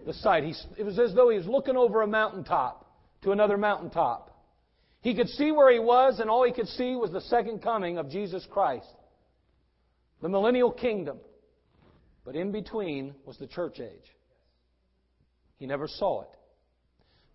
the 0.06 0.14
sight. 0.14 0.46
He, 0.46 0.56
it 0.78 0.84
was 0.84 0.98
as 0.98 1.14
though 1.14 1.30
he 1.30 1.38
was 1.38 1.48
looking 1.48 1.76
over 1.76 2.02
a 2.02 2.08
mountaintop 2.08 2.90
to 3.24 3.34
another 3.34 3.58
mountaintop. 3.58 4.30
He 5.02 5.14
could 5.14 5.28
see 5.28 5.52
where 5.52 5.72
he 5.72 5.80
was, 5.80 6.20
and 6.20 6.30
all 6.30 6.46
he 6.46 6.54
could 6.54 6.70
see 6.70 6.96
was 6.96 7.12
the 7.12 7.22
second 7.22 7.62
coming 7.62 7.98
of 7.98 8.10
Jesus 8.10 8.48
Christ, 8.50 8.88
the 10.22 10.30
millennial 10.30 10.72
kingdom. 10.72 11.18
But 12.24 12.36
in 12.36 12.52
between 12.52 13.16
was 13.26 13.38
the 13.38 13.48
church 13.48 13.80
age. 13.80 14.16
He 15.58 15.66
never 15.66 15.88
saw 15.88 16.22
it. 16.22 16.30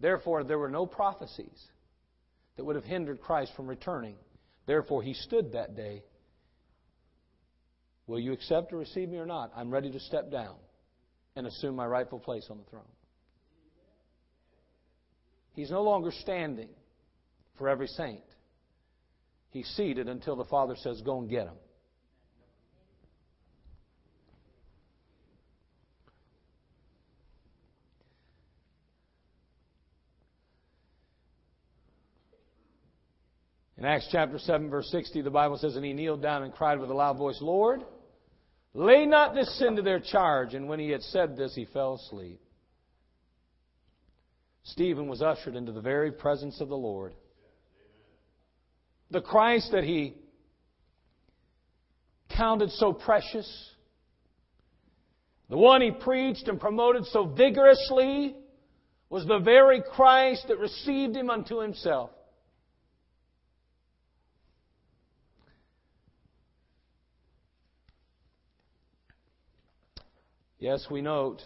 Therefore, 0.01 0.45
there 0.45 0.59
were 0.59 0.71
no 0.71 0.87
prophecies 0.87 1.67
that 2.57 2.65
would 2.65 2.77
have 2.77 2.85
hindered 2.85 3.21
Christ 3.21 3.53
from 3.55 3.67
returning. 3.67 4.15
Therefore, 4.67 5.03
he 5.03 5.13
stood 5.13 5.53
that 5.53 5.77
day. 5.77 6.05
Will 8.07 8.21
you 8.21 8.33
accept 8.33 8.73
or 8.73 8.79
receive 8.79 9.09
me 9.09 9.19
or 9.19 9.27
not? 9.27 9.53
I'm 9.55 9.71
ready 9.71 9.91
to 9.91 10.01
step 10.01 10.31
down 10.31 10.57
and 11.37 11.47
assume 11.47 11.77
my 11.77 11.87
rightful 11.87 12.19
place 12.19 12.47
on 12.51 12.59
the 12.59 12.65
throne. 12.65 12.83
He's 15.53 15.71
no 15.71 15.83
longer 15.83 16.11
standing 16.11 16.71
for 17.57 17.69
every 17.69 17.87
saint. 17.87 18.25
He's 19.51 19.69
seated 19.69 20.09
until 20.09 20.37
the 20.37 20.45
Father 20.45 20.75
says, 20.77 21.01
Go 21.03 21.21
and 21.21 21.31
get 21.31 21.47
him. 21.47 21.55
In 33.79 33.85
Acts 33.85 34.09
chapter 34.11 34.39
7, 34.39 34.71
verse 34.71 34.89
60, 34.91 35.21
the 35.21 35.31
Bible 35.31 35.59
says, 35.59 35.77
And 35.77 35.85
he 35.85 35.93
kneeled 35.93 36.23
down 36.23 36.43
and 36.43 36.53
cried 36.53 36.81
with 36.81 36.91
a 36.91 36.95
loud 36.95 37.19
voice, 37.19 37.39
Lord, 37.43 37.83
lay 38.77 39.07
not 39.07 39.35
this 39.35 39.59
sin 39.59 39.77
to 39.77 39.83
their 39.83 40.01
charge. 40.01 40.55
And 40.55 40.69
when 40.69 40.79
he 40.79 40.91
had 40.91 41.03
said 41.03 41.37
this, 41.37 41.55
he 41.55 41.65
fell 41.65 41.95
asleep. 41.95 42.41
Stephen 44.65 45.09
was 45.09 45.23
ushered 45.23 45.57
into 45.57 45.73
the 45.73 45.81
very 45.81 46.13
presence 46.13 46.61
of 46.61 46.69
the 46.69 46.77
Lord. 46.77 47.15
The 49.11 49.21
Christ 49.21 49.71
that 49.73 49.85
he 49.85 50.15
counted 52.37 52.71
so 52.73 52.93
precious, 52.93 53.49
the 55.49 55.57
one 55.57 55.81
he 55.81 55.93
preached 55.93 56.49
and 56.49 56.61
promoted 56.61 57.07
so 57.07 57.25
vigorously, 57.25 58.35
was 59.09 59.25
the 59.25 59.39
very 59.39 59.81
Christ 59.81 60.47
that 60.49 60.59
received 60.59 61.17
him 61.17 61.31
unto 61.31 61.61
himself. 61.61 62.11
Yes, 70.67 70.85
we 70.91 71.01
note, 71.01 71.43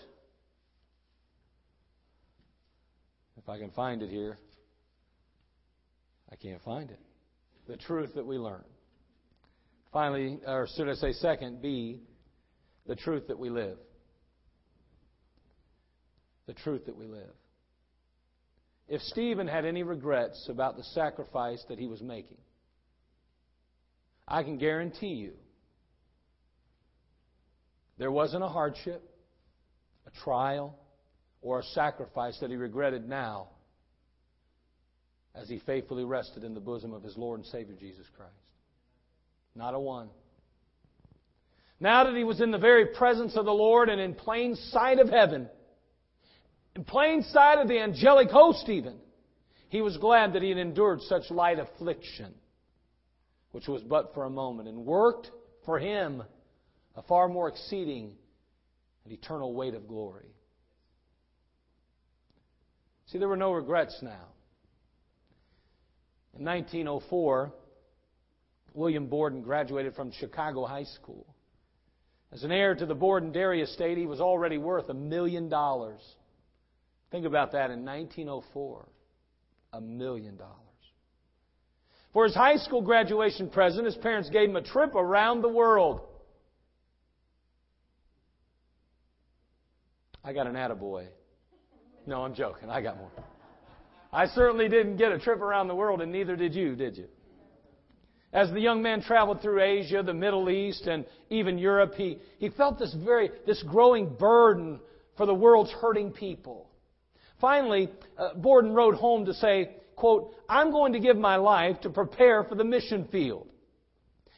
if 3.36 3.50
I 3.50 3.58
can 3.58 3.70
find 3.72 4.02
it 4.02 4.08
here, 4.08 4.38
I 6.32 6.36
can't 6.36 6.62
find 6.62 6.90
it, 6.90 6.98
the 7.68 7.76
truth 7.76 8.14
that 8.14 8.24
we 8.24 8.38
learn. 8.38 8.64
Finally, 9.92 10.38
or 10.46 10.66
should 10.74 10.88
I 10.88 10.94
say 10.94 11.12
second, 11.12 11.60
B, 11.60 12.00
the 12.86 12.96
truth 12.96 13.28
that 13.28 13.38
we 13.38 13.50
live. 13.50 13.76
The 16.46 16.54
truth 16.54 16.86
that 16.86 16.96
we 16.96 17.04
live. 17.04 17.34
If 18.88 19.02
Stephen 19.02 19.48
had 19.48 19.66
any 19.66 19.82
regrets 19.82 20.46
about 20.48 20.78
the 20.78 20.84
sacrifice 20.94 21.62
that 21.68 21.78
he 21.78 21.88
was 21.88 22.00
making, 22.00 22.38
I 24.26 24.44
can 24.44 24.56
guarantee 24.56 25.08
you 25.08 25.32
there 27.98 28.10
wasn't 28.10 28.42
a 28.42 28.48
hardship, 28.48 29.09
a 30.06 30.10
trial, 30.22 30.78
or 31.42 31.60
a 31.60 31.62
sacrifice 31.62 32.38
that 32.40 32.50
he 32.50 32.56
regretted 32.56 33.08
now 33.08 33.48
as 35.34 35.48
he 35.48 35.58
faithfully 35.60 36.04
rested 36.04 36.44
in 36.44 36.54
the 36.54 36.60
bosom 36.60 36.92
of 36.92 37.02
his 37.02 37.16
Lord 37.16 37.40
and 37.40 37.46
Savior 37.46 37.74
Jesus 37.78 38.06
Christ. 38.16 38.32
Not 39.54 39.74
a 39.74 39.80
one. 39.80 40.08
Now 41.78 42.04
that 42.04 42.14
he 42.14 42.24
was 42.24 42.40
in 42.40 42.50
the 42.50 42.58
very 42.58 42.86
presence 42.86 43.36
of 43.36 43.46
the 43.46 43.52
Lord 43.52 43.88
and 43.88 44.00
in 44.00 44.14
plain 44.14 44.54
sight 44.54 44.98
of 44.98 45.08
heaven, 45.08 45.48
in 46.76 46.84
plain 46.84 47.22
sight 47.22 47.58
of 47.58 47.68
the 47.68 47.78
angelic 47.80 48.28
host 48.28 48.68
even, 48.68 48.96
he 49.68 49.80
was 49.80 49.96
glad 49.96 50.34
that 50.34 50.42
he 50.42 50.50
had 50.50 50.58
endured 50.58 51.00
such 51.02 51.30
light 51.30 51.58
affliction, 51.58 52.34
which 53.52 53.66
was 53.66 53.82
but 53.82 54.12
for 54.14 54.24
a 54.24 54.30
moment, 54.30 54.68
and 54.68 54.84
worked 54.84 55.30
for 55.64 55.78
him 55.78 56.22
a 56.96 57.02
far 57.02 57.28
more 57.28 57.48
exceeding 57.48 58.12
and 59.04 59.12
eternal 59.12 59.54
weight 59.54 59.74
of 59.74 59.88
glory. 59.88 60.34
See, 63.06 63.18
there 63.18 63.28
were 63.28 63.36
no 63.36 63.52
regrets 63.52 63.98
now. 64.02 64.28
In 66.38 66.44
1904, 66.44 67.52
William 68.74 69.06
Borden 69.06 69.42
graduated 69.42 69.94
from 69.94 70.12
Chicago 70.12 70.64
High 70.64 70.84
School. 70.84 71.26
As 72.32 72.44
an 72.44 72.52
heir 72.52 72.74
to 72.76 72.86
the 72.86 72.94
Borden 72.94 73.32
Dairy 73.32 73.62
Estate, 73.62 73.98
he 73.98 74.06
was 74.06 74.20
already 74.20 74.58
worth 74.58 74.88
a 74.88 74.94
million 74.94 75.48
dollars. 75.48 76.00
Think 77.10 77.26
about 77.26 77.52
that 77.52 77.70
in 77.70 77.84
1904. 77.84 78.88
A 79.72 79.80
million 79.80 80.36
dollars. 80.36 80.54
For 82.12 82.24
his 82.24 82.34
high 82.34 82.56
school 82.56 82.82
graduation 82.82 83.50
present, 83.50 83.86
his 83.86 83.96
parents 83.96 84.30
gave 84.30 84.48
him 84.48 84.56
a 84.56 84.62
trip 84.62 84.94
around 84.94 85.42
the 85.42 85.48
world. 85.48 86.00
I 90.24 90.32
got 90.32 90.46
an 90.46 90.54
attaboy. 90.54 91.06
No, 92.06 92.22
I'm 92.22 92.34
joking. 92.34 92.68
I 92.70 92.80
got 92.80 92.98
more. 92.98 93.10
I 94.12 94.26
certainly 94.26 94.68
didn't 94.68 94.96
get 94.96 95.12
a 95.12 95.18
trip 95.18 95.40
around 95.40 95.68
the 95.68 95.74
world, 95.74 96.00
and 96.00 96.10
neither 96.10 96.36
did 96.36 96.54
you, 96.54 96.74
did 96.74 96.96
you? 96.96 97.06
As 98.32 98.50
the 98.50 98.60
young 98.60 98.82
man 98.82 99.02
traveled 99.02 99.42
through 99.42 99.62
Asia, 99.62 100.02
the 100.04 100.14
Middle 100.14 100.50
East, 100.50 100.86
and 100.86 101.04
even 101.30 101.58
Europe, 101.58 101.94
he, 101.94 102.18
he 102.38 102.48
felt 102.50 102.78
this 102.78 102.94
very, 103.04 103.30
this 103.46 103.62
growing 103.64 104.08
burden 104.08 104.80
for 105.16 105.26
the 105.26 105.34
world's 105.34 105.72
hurting 105.72 106.12
people. 106.12 106.68
Finally, 107.40 107.88
uh, 108.18 108.34
Borden 108.34 108.72
wrote 108.72 108.94
home 108.94 109.24
to 109.24 109.34
say, 109.34 109.70
quote, 109.96 110.34
I'm 110.48 110.70
going 110.70 110.92
to 110.92 111.00
give 111.00 111.16
my 111.16 111.36
life 111.36 111.80
to 111.80 111.90
prepare 111.90 112.44
for 112.44 112.54
the 112.54 112.64
mission 112.64 113.08
field. 113.10 113.48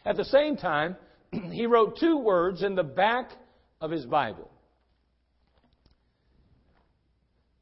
At 0.04 0.16
the 0.16 0.24
same 0.24 0.56
time, 0.56 0.96
he 1.50 1.66
wrote 1.66 1.98
two 1.98 2.18
words 2.18 2.62
in 2.62 2.74
the 2.74 2.82
back 2.82 3.30
of 3.80 3.90
his 3.90 4.06
Bible. 4.06 4.50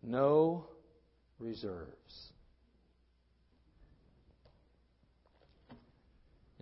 No 0.03 0.67
reserves. 1.39 2.31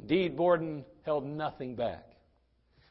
Indeed, 0.01 0.37
Borden 0.37 0.85
held 1.05 1.27
nothing 1.27 1.74
back. 1.74 2.05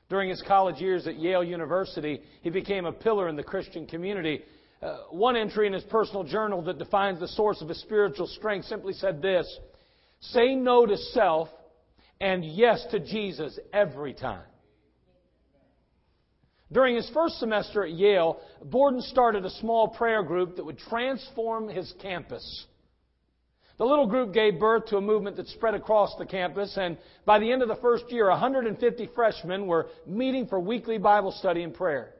During 0.10 0.30
his 0.30 0.42
college 0.48 0.80
years 0.80 1.08
at 1.08 1.18
Yale 1.18 1.44
University, 1.44 2.22
he 2.42 2.50
became 2.50 2.86
a 2.86 2.92
pillar 2.92 3.28
in 3.28 3.36
the 3.36 3.44
Christian 3.44 3.86
community. 3.86 4.42
Uh, 4.82 4.98
one 5.10 5.36
entry 5.36 5.68
in 5.68 5.74
his 5.74 5.84
personal 5.84 6.24
journal 6.24 6.62
that 6.64 6.78
defines 6.78 7.20
the 7.20 7.28
source 7.28 7.62
of 7.62 7.70
his 7.70 7.82
spiritual 7.82 8.28
strength 8.28 8.68
simply 8.68 8.94
said 8.94 9.22
this 9.22 9.48
Say 10.20 10.56
no 10.56 10.86
to 10.86 10.98
self 10.98 11.50
and 12.22 12.44
yes 12.46 12.86
to 12.92 13.00
Jesus 13.00 13.60
every 13.74 14.14
time. 14.14 14.46
During 16.72 16.96
his 16.96 17.10
first 17.10 17.40
semester 17.40 17.84
at 17.84 17.92
Yale, 17.92 18.40
Borden 18.64 19.02
started 19.02 19.46
a 19.46 19.50
small 19.50 19.88
prayer 19.88 20.24
group 20.24 20.56
that 20.56 20.66
would 20.66 20.78
transform 20.78 21.70
his 21.70 21.94
campus. 22.02 22.66
The 23.78 23.86
little 23.86 24.08
group 24.08 24.34
gave 24.34 24.60
birth 24.60 24.88
to 24.88 24.98
a 24.98 25.02
movement 25.02 25.38
that 25.38 25.48
spread 25.48 25.76
across 25.76 26.16
the 26.18 26.26
campus, 26.26 26.78
and 26.78 26.98
by 27.26 27.40
the 27.40 27.52
end 27.52 27.62
of 27.62 27.68
the 27.68 27.76
first 27.76 28.12
year, 28.12 28.28
150 28.30 29.10
freshmen 29.14 29.68
were 29.68 29.88
meeting 30.06 30.48
for 30.48 30.60
weekly 30.60 30.98
Bible 30.98 31.32
study 31.32 31.64
and 31.64 31.74
prayer. 31.74 32.16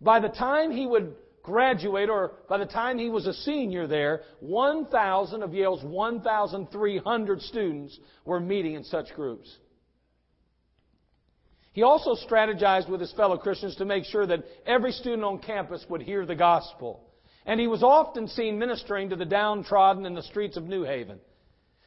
By 0.00 0.20
the 0.20 0.28
time 0.28 0.70
he 0.70 0.86
would 0.86 1.14
graduate, 1.42 2.08
or 2.08 2.32
by 2.48 2.58
the 2.58 2.66
time 2.66 2.96
he 2.96 3.10
was 3.10 3.26
a 3.26 3.34
senior 3.34 3.88
there, 3.88 4.22
1,000 4.40 5.42
of 5.42 5.52
Yale's 5.52 5.82
1,300 5.82 7.42
students 7.42 7.98
were 8.24 8.40
meeting 8.40 8.74
in 8.74 8.84
such 8.84 9.12
groups. 9.14 9.58
He 11.72 11.82
also 11.82 12.14
strategized 12.14 12.88
with 12.88 13.00
his 13.00 13.12
fellow 13.12 13.38
Christians 13.38 13.76
to 13.76 13.84
make 13.84 14.04
sure 14.04 14.26
that 14.26 14.44
every 14.66 14.92
student 14.92 15.24
on 15.24 15.38
campus 15.38 15.84
would 15.88 16.02
hear 16.02 16.26
the 16.26 16.34
gospel. 16.34 17.02
And 17.46 17.58
he 17.58 17.66
was 17.66 17.82
often 17.82 18.28
seen 18.28 18.58
ministering 18.58 19.08
to 19.10 19.16
the 19.16 19.24
downtrodden 19.24 20.06
in 20.06 20.14
the 20.14 20.22
streets 20.22 20.56
of 20.56 20.64
New 20.64 20.84
Haven. 20.84 21.18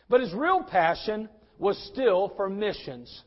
But 0.09 0.21
his 0.21 0.33
real 0.33 0.63
passion 0.63 1.29
was 1.59 1.77
still 1.93 2.33
for 2.35 2.49
missions. 2.49 3.23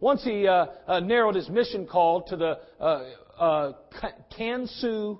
Once 0.00 0.24
he 0.24 0.46
uh, 0.46 0.66
uh, 0.86 1.00
narrowed 1.00 1.34
his 1.34 1.48
mission 1.48 1.86
call 1.86 2.22
to 2.22 2.36
the 2.36 2.58
uh, 2.80 3.04
uh 3.38 3.72
Kansu, 4.36 5.18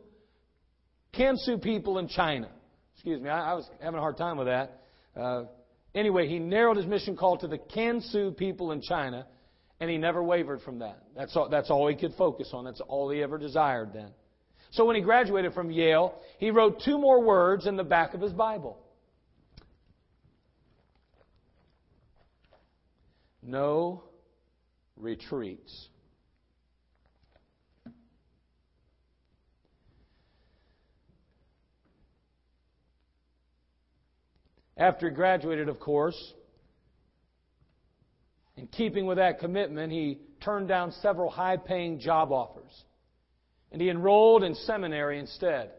Kansu 1.13 1.61
people 1.61 1.99
in 1.99 2.09
China. 2.09 2.49
Excuse 2.95 3.21
me, 3.21 3.29
I, 3.29 3.53
I, 3.53 3.55
was 3.55 3.69
having 3.81 3.99
a 3.99 4.01
hard 4.01 4.17
time 4.17 4.39
with 4.39 4.47
that. 4.47 4.81
Uh, 5.17 5.45
anyway, 5.95 6.29
he 6.29 6.39
narrowed 6.39 6.77
his 6.77 6.87
mission 6.87 7.17
call 7.17 7.37
to 7.39 7.49
the 7.49 7.59
Kansu 7.59 8.37
people 8.37 8.73
in 8.73 8.81
China 8.81 9.27
and 9.83 9.91
he 9.91 9.99
never 9.99 10.23
wavered 10.23 10.63
from 10.63 10.79
that. 10.79 11.03
That's 11.17 11.35
all, 11.35 11.49
that's 11.49 11.69
all 11.69 11.89
he 11.89 11.97
could 11.97 12.15
focus 12.15 12.51
on. 12.53 12.65
That's 12.65 12.81
all 12.83 13.11
he 13.11 13.21
ever 13.21 13.37
desired 13.37 13.93
then. 13.93 14.11
So 14.71 14.85
when 14.85 14.95
he 14.95 15.03
graduated 15.03 15.55
from 15.55 15.73
Yale, 15.73 16.21
he 16.39 16.53
wrote 16.53 16.83
two 16.85 16.99
more 16.99 17.21
words 17.21 17.67
in 17.67 17.77
the 17.77 17.83
back 17.83 18.15
of 18.15 18.21
his 18.21 18.33
Bible. 18.33 18.79
No 23.43 24.05
retreats. 24.97 25.89
After 34.77 35.09
he 35.09 35.15
graduated, 35.17 35.69
of 35.69 35.81
course, 35.81 36.35
keeping 38.73 39.07
with 39.07 39.19
that 39.19 39.39
commitment, 39.39 39.93
he 39.93 40.19
turned 40.41 40.69
down 40.69 40.93
several 40.93 41.31
high 41.31 41.57
paying 41.57 41.99
job 41.99 42.33
offers. 42.33 42.85
And 43.71 43.81
he 43.81 43.89
enrolled 43.89 44.43
in 44.43 44.55
seminary 44.55 45.19
instead. 45.19 45.71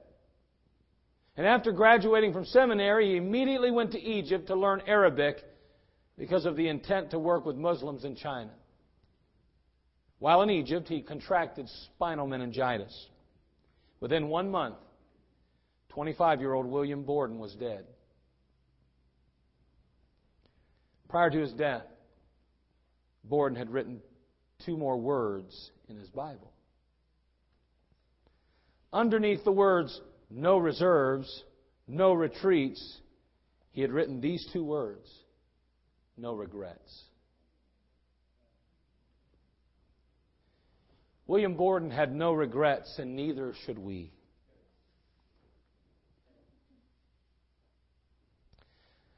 And 1.35 1.45
after 1.45 1.71
graduating 1.71 2.33
from 2.33 2.45
seminary, 2.45 3.11
he 3.11 3.17
immediately 3.17 3.71
went 3.71 3.91
to 3.91 3.99
Egypt 3.99 4.47
to 4.47 4.55
learn 4.55 4.81
Arabic 4.87 5.37
because 6.17 6.45
of 6.45 6.55
the 6.55 6.67
intent 6.67 7.11
to 7.11 7.19
work 7.19 7.45
with 7.45 7.55
Muslims 7.55 8.05
in 8.05 8.15
China. 8.15 8.51
While 10.19 10.43
in 10.43 10.49
Egypt, 10.49 10.87
he 10.87 11.01
contracted 11.01 11.67
spinal 11.85 12.27
meningitis. 12.27 13.07
Within 13.99 14.29
one 14.29 14.49
month, 14.49 14.77
25 15.89 16.39
year 16.39 16.53
old 16.53 16.65
William 16.65 17.03
Borden 17.03 17.39
was 17.39 17.53
dead. 17.55 17.85
Prior 21.09 21.29
to 21.29 21.39
his 21.39 21.51
death, 21.53 21.83
Borden 23.23 23.57
had 23.57 23.69
written 23.69 24.01
two 24.65 24.77
more 24.77 24.97
words 24.97 25.71
in 25.87 25.97
his 25.97 26.09
Bible. 26.09 26.51
Underneath 28.91 29.43
the 29.43 29.51
words, 29.51 29.99
no 30.29 30.57
reserves, 30.57 31.43
no 31.87 32.13
retreats, 32.13 32.99
he 33.71 33.81
had 33.81 33.91
written 33.91 34.21
these 34.21 34.47
two 34.53 34.63
words 34.63 35.09
no 36.17 36.33
regrets. 36.33 37.03
William 41.25 41.55
Borden 41.55 41.89
had 41.89 42.13
no 42.13 42.33
regrets, 42.33 42.99
and 42.99 43.15
neither 43.15 43.53
should 43.65 43.79
we. 43.79 44.11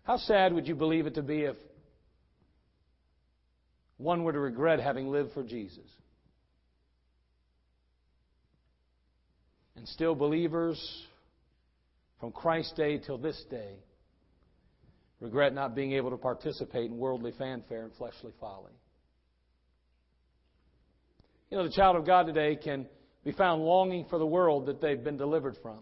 How 0.03 0.17
sad 0.17 0.53
would 0.53 0.67
you 0.67 0.75
believe 0.75 1.07
it 1.07 1.15
to 1.15 1.23
be 1.23 1.41
if 1.41 1.55
one 3.97 4.23
were 4.23 4.33
to 4.33 4.39
regret 4.39 4.79
having 4.79 5.09
lived 5.09 5.33
for 5.33 5.43
Jesus? 5.43 5.87
And 9.75 9.87
still, 9.87 10.15
believers 10.15 10.79
from 12.19 12.31
Christ's 12.31 12.73
day 12.73 12.97
till 12.97 13.17
this 13.17 13.43
day 13.49 13.75
regret 15.19 15.53
not 15.53 15.75
being 15.75 15.93
able 15.93 16.11
to 16.11 16.17
participate 16.17 16.89
in 16.89 16.97
worldly 16.97 17.33
fanfare 17.37 17.83
and 17.83 17.93
fleshly 17.95 18.31
folly. 18.39 18.71
You 21.49 21.57
know, 21.57 21.63
the 21.63 21.73
child 21.73 21.95
of 21.95 22.05
God 22.05 22.25
today 22.25 22.55
can 22.55 22.87
be 23.23 23.31
found 23.31 23.63
longing 23.63 24.05
for 24.09 24.19
the 24.19 24.25
world 24.25 24.67
that 24.67 24.81
they've 24.81 25.03
been 25.03 25.17
delivered 25.17 25.55
from. 25.61 25.79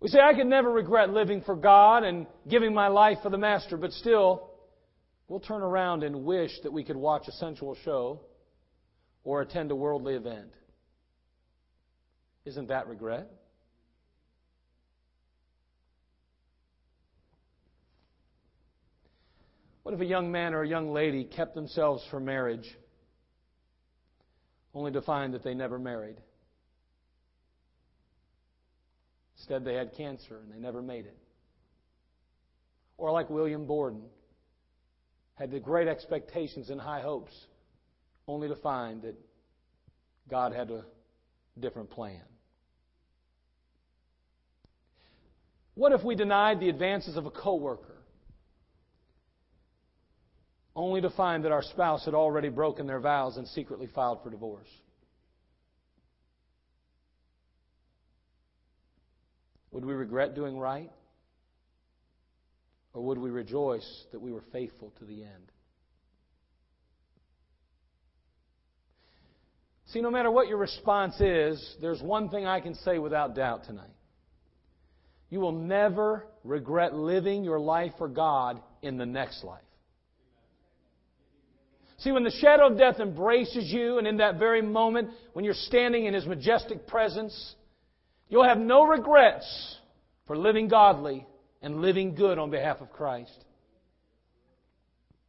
We 0.00 0.08
say, 0.08 0.18
I 0.20 0.32
can 0.32 0.48
never 0.48 0.70
regret 0.70 1.10
living 1.10 1.42
for 1.42 1.54
God 1.54 2.04
and 2.04 2.26
giving 2.48 2.72
my 2.72 2.88
life 2.88 3.18
for 3.22 3.28
the 3.28 3.38
Master, 3.38 3.76
but 3.76 3.92
still, 3.92 4.49
we'll 5.30 5.38
turn 5.38 5.62
around 5.62 6.02
and 6.02 6.24
wish 6.24 6.50
that 6.64 6.72
we 6.72 6.82
could 6.82 6.96
watch 6.96 7.28
a 7.28 7.32
sensual 7.32 7.76
show 7.84 8.20
or 9.22 9.40
attend 9.40 9.70
a 9.70 9.76
worldly 9.76 10.14
event. 10.14 10.50
Isn't 12.44 12.66
that 12.68 12.88
regret? 12.88 13.30
What 19.84 19.94
if 19.94 20.00
a 20.00 20.04
young 20.04 20.32
man 20.32 20.52
or 20.52 20.62
a 20.62 20.68
young 20.68 20.92
lady 20.92 21.24
kept 21.24 21.54
themselves 21.54 22.02
for 22.10 22.18
marriage 22.18 22.68
only 24.74 24.90
to 24.92 25.00
find 25.00 25.34
that 25.34 25.44
they 25.44 25.54
never 25.54 25.78
married? 25.78 26.16
Instead, 29.38 29.64
they 29.64 29.74
had 29.74 29.94
cancer 29.96 30.38
and 30.42 30.52
they 30.52 30.58
never 30.58 30.82
made 30.82 31.06
it. 31.06 31.16
Or 32.98 33.12
like 33.12 33.30
William 33.30 33.64
Borden, 33.64 34.02
had 35.40 35.50
the 35.50 35.58
great 35.58 35.88
expectations 35.88 36.68
and 36.68 36.78
high 36.78 37.00
hopes, 37.00 37.32
only 38.28 38.46
to 38.46 38.56
find 38.56 39.00
that 39.02 39.14
God 40.28 40.52
had 40.52 40.70
a 40.70 40.84
different 41.58 41.88
plan. 41.88 42.20
What 45.74 45.92
if 45.92 46.04
we 46.04 46.14
denied 46.14 46.60
the 46.60 46.68
advances 46.68 47.16
of 47.16 47.24
a 47.24 47.30
coworker, 47.30 47.96
only 50.76 51.00
to 51.00 51.08
find 51.08 51.44
that 51.46 51.52
our 51.52 51.62
spouse 51.62 52.04
had 52.04 52.12
already 52.12 52.50
broken 52.50 52.86
their 52.86 53.00
vows 53.00 53.38
and 53.38 53.48
secretly 53.48 53.88
filed 53.94 54.22
for 54.22 54.28
divorce? 54.28 54.68
Would 59.70 59.86
we 59.86 59.94
regret 59.94 60.34
doing 60.34 60.58
right? 60.58 60.90
Or 62.92 63.02
would 63.02 63.18
we 63.18 63.30
rejoice 63.30 64.04
that 64.12 64.20
we 64.20 64.32
were 64.32 64.42
faithful 64.52 64.92
to 64.98 65.04
the 65.04 65.22
end? 65.22 65.52
See, 69.86 70.00
no 70.00 70.10
matter 70.10 70.30
what 70.30 70.48
your 70.48 70.58
response 70.58 71.20
is, 71.20 71.76
there's 71.80 72.00
one 72.00 72.28
thing 72.28 72.46
I 72.46 72.60
can 72.60 72.74
say 72.74 72.98
without 72.98 73.34
doubt 73.34 73.64
tonight. 73.64 73.90
You 75.30 75.40
will 75.40 75.52
never 75.52 76.26
regret 76.44 76.94
living 76.94 77.44
your 77.44 77.60
life 77.60 77.92
for 77.98 78.08
God 78.08 78.60
in 78.82 78.98
the 78.98 79.06
next 79.06 79.44
life. 79.44 79.62
See, 81.98 82.12
when 82.12 82.24
the 82.24 82.30
shadow 82.30 82.68
of 82.68 82.78
death 82.78 82.98
embraces 82.98 83.70
you, 83.70 83.98
and 83.98 84.06
in 84.06 84.18
that 84.18 84.38
very 84.38 84.62
moment, 84.62 85.10
when 85.32 85.44
you're 85.44 85.54
standing 85.54 86.06
in 86.06 86.14
His 86.14 86.26
majestic 86.26 86.86
presence, 86.86 87.54
You'll 88.30 88.44
have 88.44 88.58
no 88.58 88.84
regrets 88.84 89.76
for 90.26 90.38
living 90.38 90.68
godly 90.68 91.26
and 91.62 91.80
living 91.80 92.14
good 92.14 92.38
on 92.38 92.50
behalf 92.50 92.80
of 92.80 92.90
Christ. 92.92 93.44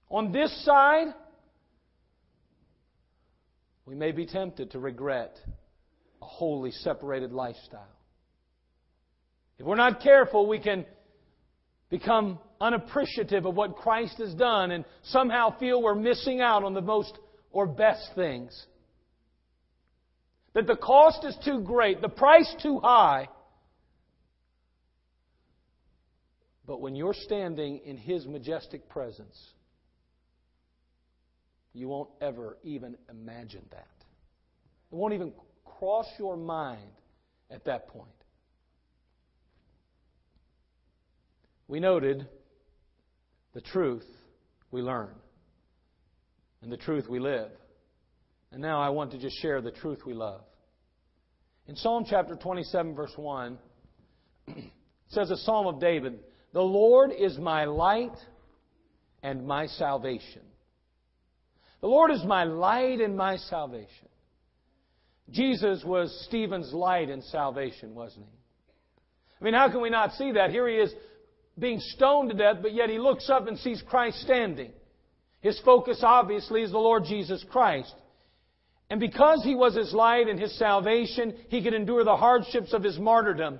On 0.09 0.31
this 0.31 0.65
side, 0.65 1.07
we 3.85 3.95
may 3.95 4.11
be 4.11 4.25
tempted 4.25 4.71
to 4.71 4.79
regret 4.79 5.37
a 6.21 6.25
wholly 6.25 6.71
separated 6.71 7.31
lifestyle. 7.31 7.87
If 9.57 9.65
we're 9.65 9.75
not 9.75 10.01
careful, 10.01 10.47
we 10.47 10.59
can 10.59 10.85
become 11.89 12.39
unappreciative 12.59 13.45
of 13.45 13.55
what 13.55 13.75
Christ 13.75 14.17
has 14.17 14.33
done 14.33 14.71
and 14.71 14.85
somehow 15.03 15.57
feel 15.59 15.81
we're 15.81 15.95
missing 15.95 16.41
out 16.41 16.63
on 16.63 16.73
the 16.73 16.81
most 16.81 17.17
or 17.51 17.67
best 17.67 18.11
things. 18.15 18.65
That 20.53 20.67
the 20.67 20.75
cost 20.75 21.23
is 21.25 21.37
too 21.45 21.61
great, 21.61 22.01
the 22.01 22.09
price 22.09 22.53
too 22.61 22.79
high. 22.79 23.29
But 26.71 26.79
when 26.79 26.95
you're 26.95 27.13
standing 27.13 27.81
in 27.83 27.97
His 27.97 28.25
majestic 28.25 28.87
presence, 28.87 29.37
you 31.73 31.89
won't 31.89 32.07
ever 32.21 32.55
even 32.63 32.95
imagine 33.09 33.65
that. 33.71 33.89
It 34.89 34.95
won't 34.95 35.13
even 35.13 35.33
cross 35.65 36.05
your 36.17 36.37
mind 36.37 36.93
at 37.49 37.65
that 37.65 37.89
point. 37.89 38.07
We 41.67 41.81
noted 41.81 42.25
the 43.53 43.59
truth 43.59 44.07
we 44.71 44.81
learn 44.81 45.13
and 46.61 46.71
the 46.71 46.77
truth 46.77 47.09
we 47.09 47.19
live. 47.19 47.51
And 48.53 48.61
now 48.61 48.79
I 48.79 48.91
want 48.91 49.11
to 49.11 49.17
just 49.17 49.41
share 49.41 49.59
the 49.59 49.71
truth 49.71 50.05
we 50.05 50.13
love. 50.13 50.43
In 51.67 51.75
Psalm 51.75 52.05
chapter 52.09 52.37
27, 52.37 52.95
verse 52.95 53.11
1, 53.17 53.57
it 54.47 54.63
says 55.09 55.31
a 55.31 55.37
psalm 55.37 55.67
of 55.67 55.81
David 55.81 56.19
The 56.53 56.61
Lord 56.61 57.11
is 57.17 57.37
my 57.37 57.65
light 57.65 58.15
and 59.23 59.45
my 59.47 59.67
salvation. 59.67 60.41
The 61.81 61.87
Lord 61.87 62.11
is 62.11 62.23
my 62.23 62.43
light 62.43 62.99
and 62.99 63.15
my 63.17 63.37
salvation. 63.37 64.09
Jesus 65.29 65.83
was 65.85 66.25
Stephen's 66.27 66.73
light 66.73 67.09
and 67.09 67.23
salvation, 67.23 67.95
wasn't 67.95 68.25
he? 68.25 68.37
I 69.39 69.43
mean, 69.43 69.53
how 69.53 69.69
can 69.71 69.81
we 69.81 69.89
not 69.89 70.13
see 70.13 70.33
that? 70.33 70.51
Here 70.51 70.67
he 70.67 70.75
is 70.75 70.93
being 71.57 71.79
stoned 71.79 72.29
to 72.29 72.35
death, 72.35 72.57
but 72.61 72.73
yet 72.73 72.89
he 72.89 72.99
looks 72.99 73.29
up 73.29 73.47
and 73.47 73.57
sees 73.57 73.81
Christ 73.87 74.21
standing. 74.21 74.71
His 75.41 75.59
focus, 75.61 76.01
obviously, 76.03 76.61
is 76.61 76.71
the 76.71 76.77
Lord 76.77 77.05
Jesus 77.05 77.43
Christ. 77.49 77.93
And 78.89 78.99
because 78.99 79.43
he 79.43 79.55
was 79.55 79.75
his 79.75 79.93
light 79.93 80.27
and 80.27 80.39
his 80.39 80.57
salvation, 80.59 81.33
he 81.47 81.63
could 81.63 81.73
endure 81.73 82.03
the 82.03 82.17
hardships 82.17 82.73
of 82.73 82.83
his 82.83 82.99
martyrdom. 82.99 83.59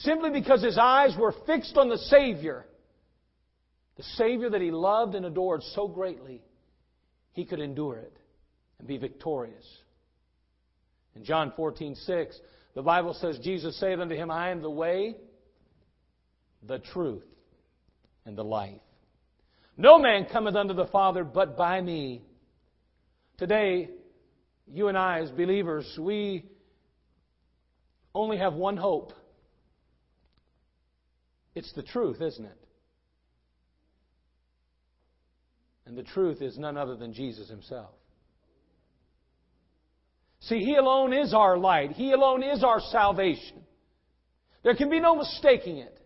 Simply 0.00 0.30
because 0.30 0.62
his 0.62 0.78
eyes 0.78 1.14
were 1.18 1.34
fixed 1.46 1.76
on 1.76 1.88
the 1.88 1.98
Savior. 1.98 2.64
The 3.96 4.02
Savior 4.02 4.48
that 4.50 4.62
he 4.62 4.70
loved 4.70 5.14
and 5.14 5.26
adored 5.26 5.62
so 5.74 5.88
greatly, 5.88 6.42
he 7.32 7.44
could 7.44 7.60
endure 7.60 7.96
it 7.96 8.16
and 8.78 8.88
be 8.88 8.96
victorious. 8.96 9.66
In 11.14 11.24
John 11.24 11.52
14, 11.54 11.94
6, 11.96 12.40
the 12.74 12.82
Bible 12.82 13.14
says, 13.14 13.38
Jesus 13.42 13.78
saith 13.78 13.98
unto 13.98 14.14
him, 14.14 14.30
I 14.30 14.50
am 14.50 14.62
the 14.62 14.70
way, 14.70 15.16
the 16.66 16.78
truth, 16.78 17.24
and 18.24 18.38
the 18.38 18.44
life. 18.44 18.80
No 19.76 19.98
man 19.98 20.26
cometh 20.32 20.54
unto 20.54 20.72
the 20.72 20.86
Father 20.86 21.24
but 21.24 21.58
by 21.58 21.80
me. 21.80 22.22
Today, 23.36 23.90
you 24.66 24.88
and 24.88 24.96
I, 24.96 25.20
as 25.20 25.30
believers, 25.30 25.98
we 26.00 26.46
only 28.14 28.38
have 28.38 28.54
one 28.54 28.78
hope. 28.78 29.12
It's 31.54 31.72
the 31.72 31.82
truth, 31.82 32.20
isn't 32.20 32.44
it? 32.44 32.58
And 35.86 35.96
the 35.96 36.02
truth 36.02 36.40
is 36.40 36.56
none 36.56 36.76
other 36.76 36.96
than 36.96 37.12
Jesus 37.12 37.48
Himself. 37.48 37.90
See, 40.40 40.60
He 40.60 40.76
alone 40.76 41.12
is 41.12 41.34
our 41.34 41.58
light. 41.58 41.92
He 41.92 42.12
alone 42.12 42.42
is 42.42 42.62
our 42.62 42.80
salvation. 42.80 43.62
There 44.62 44.76
can 44.76 44.90
be 44.90 45.00
no 45.00 45.16
mistaking 45.16 45.78
it. 45.78 45.96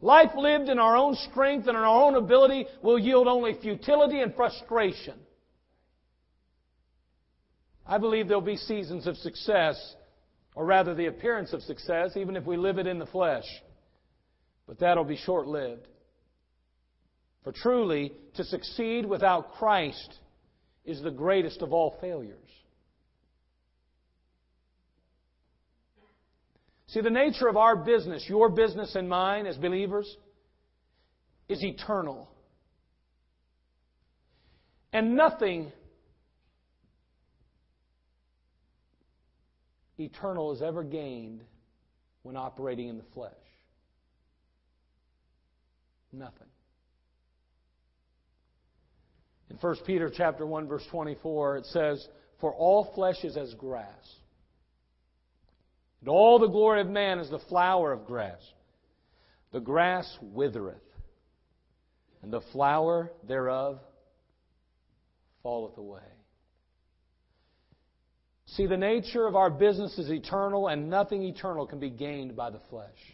Life 0.00 0.32
lived 0.36 0.68
in 0.68 0.78
our 0.78 0.96
own 0.96 1.14
strength 1.30 1.66
and 1.66 1.76
in 1.76 1.82
our 1.82 2.04
own 2.04 2.14
ability 2.14 2.66
will 2.82 2.98
yield 2.98 3.26
only 3.26 3.54
futility 3.60 4.20
and 4.20 4.34
frustration. 4.34 5.14
I 7.86 7.98
believe 7.98 8.28
there'll 8.28 8.42
be 8.42 8.56
seasons 8.56 9.06
of 9.06 9.16
success, 9.16 9.76
or 10.54 10.64
rather 10.64 10.94
the 10.94 11.06
appearance 11.06 11.52
of 11.52 11.62
success, 11.62 12.16
even 12.16 12.36
if 12.36 12.44
we 12.44 12.56
live 12.56 12.78
it 12.78 12.86
in 12.86 12.98
the 12.98 13.06
flesh. 13.06 13.44
But 14.66 14.78
that'll 14.78 15.04
be 15.04 15.16
short 15.16 15.46
lived. 15.46 15.86
For 17.42 17.52
truly, 17.52 18.12
to 18.36 18.44
succeed 18.44 19.04
without 19.04 19.52
Christ 19.54 20.18
is 20.84 21.02
the 21.02 21.10
greatest 21.10 21.60
of 21.62 21.72
all 21.72 21.96
failures. 22.00 22.38
See, 26.86 27.00
the 27.00 27.10
nature 27.10 27.48
of 27.48 27.56
our 27.56 27.76
business, 27.76 28.24
your 28.28 28.48
business 28.48 28.94
and 28.94 29.08
mine 29.08 29.46
as 29.46 29.56
believers, 29.56 30.16
is 31.48 31.62
eternal. 31.62 32.30
And 34.92 35.16
nothing 35.16 35.72
eternal 39.98 40.52
is 40.52 40.62
ever 40.62 40.84
gained 40.84 41.42
when 42.22 42.36
operating 42.36 42.88
in 42.88 42.96
the 42.96 43.04
flesh. 43.12 43.32
Nothing. 46.18 46.48
In 49.50 49.56
1 49.56 49.76
Peter 49.86 50.10
chapter 50.14 50.46
1 50.46 50.68
verse 50.68 50.86
24 50.90 51.58
it 51.58 51.66
says, 51.66 52.08
"For 52.40 52.52
all 52.54 52.84
flesh 52.94 53.24
is 53.24 53.36
as 53.36 53.54
grass, 53.54 54.16
and 56.00 56.08
all 56.08 56.38
the 56.38 56.48
glory 56.48 56.80
of 56.80 56.88
man 56.88 57.18
is 57.18 57.30
the 57.30 57.38
flower 57.38 57.92
of 57.92 58.04
grass. 58.06 58.40
The 59.52 59.60
grass 59.60 60.18
withereth, 60.20 60.82
and 62.22 62.32
the 62.32 62.42
flower 62.52 63.12
thereof 63.22 63.80
falleth 65.42 65.78
away. 65.78 66.00
See, 68.46 68.66
the 68.66 68.76
nature 68.76 69.26
of 69.26 69.34
our 69.36 69.50
business 69.50 69.98
is 69.98 70.10
eternal, 70.10 70.68
and 70.68 70.90
nothing 70.90 71.22
eternal 71.22 71.66
can 71.66 71.80
be 71.80 71.90
gained 71.90 72.36
by 72.36 72.50
the 72.50 72.60
flesh. 72.70 73.13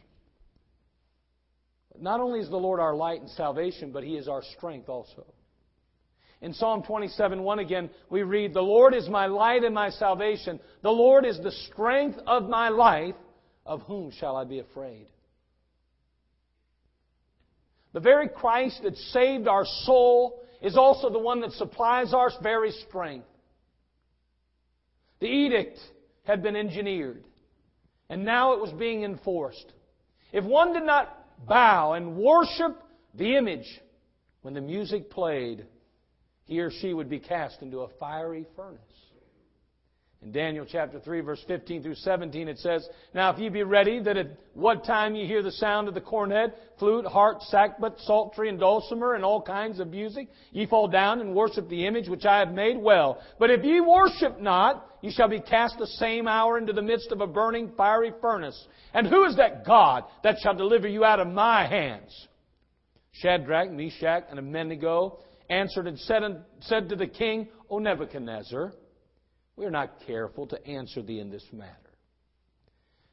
Not 1.99 2.21
only 2.21 2.41
is 2.41 2.49
the 2.49 2.57
Lord 2.57 2.81
our 2.81 2.95
light 2.95 3.21
and 3.21 3.31
salvation, 3.31 3.93
but 3.93 4.05
He 4.05 4.17
is 4.17 4.29
our 4.29 4.43
strength 4.57 4.89
also. 4.89 5.27
In 6.43 6.55
Psalm 6.55 6.83
27 6.83 7.43
1 7.43 7.59
again, 7.59 7.91
we 8.09 8.23
read, 8.23 8.55
The 8.55 8.63
Lord 8.63 8.95
is 8.95 9.09
my 9.09 9.27
light 9.27 9.63
and 9.63 9.75
my 9.75 9.91
salvation. 9.91 10.59
The 10.83 10.91
Lord 10.91 11.27
is 11.27 11.39
the 11.39 11.51
strength 11.51 12.19
of 12.27 12.49
my 12.49 12.69
life. 12.69 13.15
Of 13.67 13.83
whom 13.83 14.11
shall 14.11 14.37
I 14.37 14.45
be 14.45 14.59
afraid? 14.59 15.07
The 17.93 18.01
very 18.01 18.29
Christ 18.29 18.83
that 18.85 18.97
saved 18.97 19.49
our 19.49 19.65
soul 19.85 20.43
is 20.63 20.77
also 20.77 21.11
the 21.11 21.19
one 21.19 21.41
that 21.41 21.53
supplies 21.53 22.15
our 22.15 22.31
very 22.43 22.71
strength. 22.89 23.27
The 25.21 25.27
edict 25.27 25.79
had 26.25 26.43
been 26.43 26.57
engineered, 26.57 27.23
and 28.09 28.25
now 28.25 28.55
it 28.55 28.61
was 28.61 28.73
being 28.73 29.05
enforced. 29.05 29.73
If 30.33 30.45
one 30.45 30.73
did 30.73 30.85
not 30.85 31.20
bow 31.49 31.93
and 31.95 32.17
worship 32.17 32.83
the 33.15 33.37
image 33.37 33.67
when 34.43 34.55
the 34.55 34.61
music 34.61 35.11
played, 35.11 35.67
he 36.45 36.61
or 36.61 36.71
she 36.71 36.93
would 36.93 37.09
be 37.09 37.19
cast 37.19 37.63
into 37.63 37.81
a 37.81 37.89
fiery 37.99 38.47
furnace. 38.57 38.81
In 40.23 40.33
Daniel 40.33 40.67
chapter 40.71 41.01
3, 41.01 41.23
verse 41.23 41.43
15 41.49 41.83
through 41.83 41.95
17, 41.95 42.47
it 42.47 42.59
says, 42.59 42.87
Now 43.15 43.31
if 43.31 43.39
ye 43.39 43.49
be 43.49 43.63
ready, 43.63 44.03
that 44.03 44.19
at 44.19 44.37
what 44.53 44.85
time 44.85 45.15
ye 45.15 45.27
hear 45.27 45.43
the 45.43 45.51
sound 45.51 45.89
of 45.89 45.95
the 45.95 46.03
cornet, 46.03 46.55
flute, 46.79 47.07
harp, 47.07 47.39
sackbut, 47.51 47.99
psaltery, 48.01 48.51
and 48.51 48.61
dulcimer, 48.61 49.15
and 49.15 49.25
all 49.25 49.41
kinds 49.41 49.81
of 49.81 49.89
music, 49.89 50.29
ye 50.53 50.67
fall 50.67 50.89
down 50.89 51.23
and 51.23 51.35
worship 51.35 51.71
the 51.71 51.87
image 51.87 52.07
which 52.07 52.27
I 52.27 52.41
have 52.41 52.53
made 52.53 52.77
well. 52.77 53.19
But 53.39 53.51
if 53.51 53.65
ye 53.65 53.81
worship 53.81 54.39
not, 54.39 54.87
ye 55.01 55.11
shall 55.11 55.29
be 55.29 55.41
cast 55.41 55.79
the 55.79 55.87
same 55.87 56.29
hour 56.29 56.59
into 56.59 56.75
the 56.75 56.83
midst 56.83 57.13
of 57.13 57.23
a 57.23 57.27
burning 57.27 57.73
fiery 57.75 58.13
furnace. 58.21 58.67
And 58.93 59.07
who 59.07 59.25
is 59.25 59.37
that 59.37 59.65
God 59.65 60.05
that 60.23 60.37
shall 60.43 60.55
deliver 60.55 60.87
you 60.87 61.03
out 61.03 61.21
of 61.21 61.29
my 61.29 61.67
hands? 61.67 62.29
Shadrach, 63.13 63.71
Meshach, 63.71 64.25
and 64.29 64.39
Abednego 64.39 65.21
answered 65.49 65.87
and 65.87 65.99
said, 65.99 66.23
said 66.61 66.91
to 66.91 66.97
the 66.97 67.07
king, 67.07 67.49
O 67.71 67.79
Nebuchadnezzar, 67.79 68.75
we 69.61 69.67
are 69.67 69.71
not 69.71 70.01
careful 70.07 70.47
to 70.47 70.67
answer 70.67 71.03
thee 71.03 71.21
in 71.21 71.31
this 71.31 71.45
matter. 71.53 71.75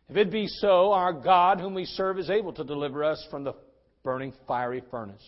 If 0.09 0.15
it 0.15 0.31
be 0.31 0.47
so, 0.47 0.93
our 0.93 1.11
God, 1.11 1.59
whom 1.59 1.73
we 1.73 1.83
serve, 1.83 2.17
is 2.17 2.29
able 2.29 2.53
to 2.53 2.63
deliver 2.63 3.03
us 3.03 3.21
from 3.29 3.43
the 3.43 3.53
burning 4.01 4.31
fiery 4.47 4.81
furnace. 4.89 5.23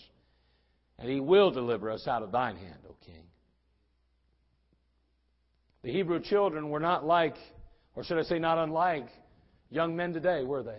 And 0.98 1.12
he 1.12 1.20
will 1.20 1.52
deliver 1.52 1.92
us 1.92 2.08
out 2.08 2.24
of 2.24 2.32
thine 2.32 2.56
hand, 2.56 2.80
O 2.90 2.96
king. 3.06 3.26
The 5.84 5.92
Hebrew 5.92 6.22
children 6.22 6.70
were 6.70 6.80
not 6.80 7.06
like, 7.06 7.36
or 7.96 8.06
should 8.06 8.18
I 8.18 8.24
say, 8.24 8.40
not 8.40 8.58
unlike 8.58 9.08
young 9.70 9.98
men 9.98 10.14
today, 10.14 10.46
were 10.46 10.64
they? 10.64 10.72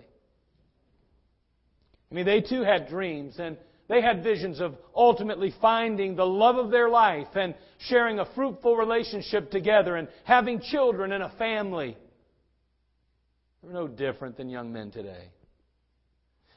I 2.10 2.14
mean, 2.14 2.24
they 2.24 2.40
too 2.40 2.62
had 2.62 2.88
dreams, 2.88 3.38
and 3.38 3.58
they 3.90 4.00
had 4.00 4.22
visions 4.22 4.60
of 4.60 4.76
ultimately 4.94 5.52
finding 5.60 6.14
the 6.14 6.24
love 6.24 6.54
of 6.54 6.70
their 6.70 6.88
life 6.88 7.26
and 7.34 7.56
sharing 7.88 8.20
a 8.20 8.34
fruitful 8.36 8.76
relationship 8.76 9.50
together 9.50 9.96
and 9.96 10.06
having 10.22 10.60
children 10.60 11.10
and 11.10 11.24
a 11.24 11.32
family. 11.36 11.98
They're 13.60 13.72
no 13.72 13.88
different 13.88 14.36
than 14.36 14.48
young 14.48 14.72
men 14.72 14.92
today. 14.92 15.32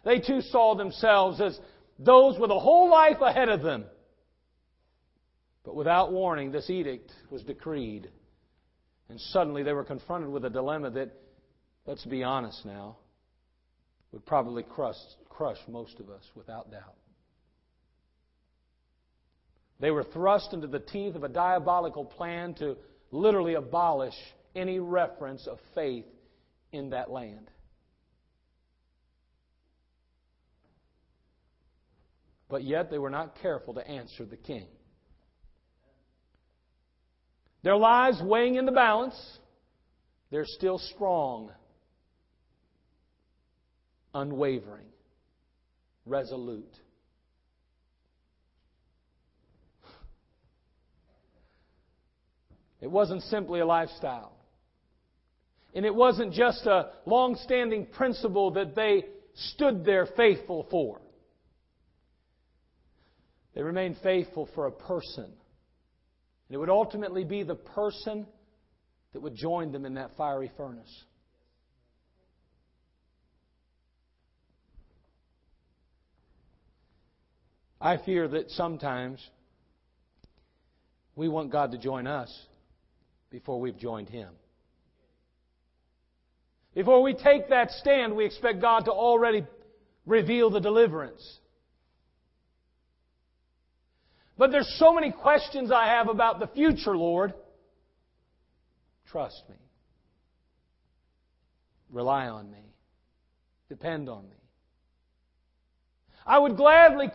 They 0.05 0.19
too 0.19 0.41
saw 0.41 0.75
themselves 0.75 1.41
as 1.41 1.59
those 1.97 2.37
with 2.37 2.51
a 2.51 2.59
whole 2.59 2.91
life 2.91 3.19
ahead 3.19 3.49
of 3.49 3.63
them. 3.63 3.85
But 5.65 5.75
without 5.75 6.11
warning, 6.11 6.51
this 6.51 6.69
edict 6.69 7.11
was 7.31 7.41
decreed. 7.41 8.11
And 9.09 9.19
suddenly 9.19 9.63
they 9.63 9.73
were 9.73 9.83
confronted 9.83 10.29
with 10.29 10.45
a 10.45 10.51
dilemma 10.51 10.91
that, 10.91 11.11
let's 11.87 12.05
be 12.05 12.21
honest 12.21 12.63
now, 12.63 12.97
would 14.11 14.23
probably 14.23 14.61
crush, 14.61 14.97
crush 15.29 15.57
most 15.67 15.99
of 15.99 16.11
us 16.11 16.23
without 16.35 16.69
doubt. 16.69 16.93
They 19.83 19.91
were 19.91 20.05
thrust 20.05 20.53
into 20.53 20.67
the 20.67 20.79
teeth 20.79 21.13
of 21.15 21.25
a 21.25 21.27
diabolical 21.27 22.05
plan 22.05 22.53
to 22.53 22.77
literally 23.11 23.55
abolish 23.55 24.13
any 24.55 24.79
reference 24.79 25.45
of 25.45 25.59
faith 25.75 26.05
in 26.71 26.91
that 26.91 27.11
land. 27.11 27.51
But 32.47 32.63
yet 32.63 32.91
they 32.91 32.97
were 32.97 33.09
not 33.09 33.41
careful 33.41 33.73
to 33.73 33.85
answer 33.85 34.23
the 34.23 34.37
king. 34.37 34.67
Their 37.63 37.75
lives 37.75 38.21
weighing 38.23 38.55
in 38.55 38.65
the 38.65 38.71
balance, 38.71 39.19
they're 40.31 40.45
still 40.45 40.77
strong, 40.77 41.51
unwavering, 44.13 44.87
resolute. 46.05 46.73
It 52.83 52.91
wasn't 52.91 53.23
simply 53.23 53.61
a 53.61 53.65
lifestyle. 53.65 54.33
And 55.73 55.85
it 55.85 55.95
wasn't 55.95 56.33
just 56.33 56.65
a 56.65 56.89
long 57.05 57.37
standing 57.37 57.85
principle 57.85 58.51
that 58.51 58.75
they 58.75 59.05
stood 59.33 59.85
there 59.85 60.05
faithful 60.17 60.67
for. 60.69 60.99
They 63.55 63.61
remained 63.61 63.95
faithful 64.03 64.49
for 64.53 64.67
a 64.67 64.71
person. 64.71 65.23
And 65.23 65.31
it 66.51 66.57
would 66.57 66.69
ultimately 66.69 67.23
be 67.23 67.43
the 67.43 67.55
person 67.55 68.27
that 69.13 69.21
would 69.21 69.35
join 69.35 69.71
them 69.71 69.85
in 69.85 69.93
that 69.93 70.17
fiery 70.17 70.51
furnace. 70.57 71.03
I 77.79 77.95
fear 77.95 78.27
that 78.27 78.49
sometimes 78.51 79.25
we 81.15 81.29
want 81.29 81.49
God 81.49 81.71
to 81.71 81.77
join 81.77 82.07
us 82.07 82.29
before 83.33 83.59
we've 83.59 83.79
joined 83.79 84.09
Him. 84.09 84.29
Before 86.75 87.01
we 87.01 87.15
take 87.15 87.49
that 87.49 87.71
stand, 87.71 88.15
we 88.15 88.25
expect 88.25 88.61
God 88.61 88.85
to 88.85 88.91
already 88.91 89.43
reveal 90.05 90.51
the 90.51 90.59
deliverance. 90.59 91.39
But 94.37 94.51
there's 94.51 94.71
so 94.77 94.93
many 94.93 95.11
questions 95.11 95.71
I 95.71 95.87
have 95.87 96.09
about 96.09 96.39
the 96.39 96.47
future, 96.47 96.95
Lord. 96.95 97.33
Trust 99.11 99.41
me. 99.49 99.55
Rely 101.89 102.27
on 102.27 102.51
me. 102.51 102.75
Depend 103.67 104.09
on 104.09 104.29
me. 104.29 104.42
I 106.25 106.39
would 106.39 106.55
gladly 106.55 107.07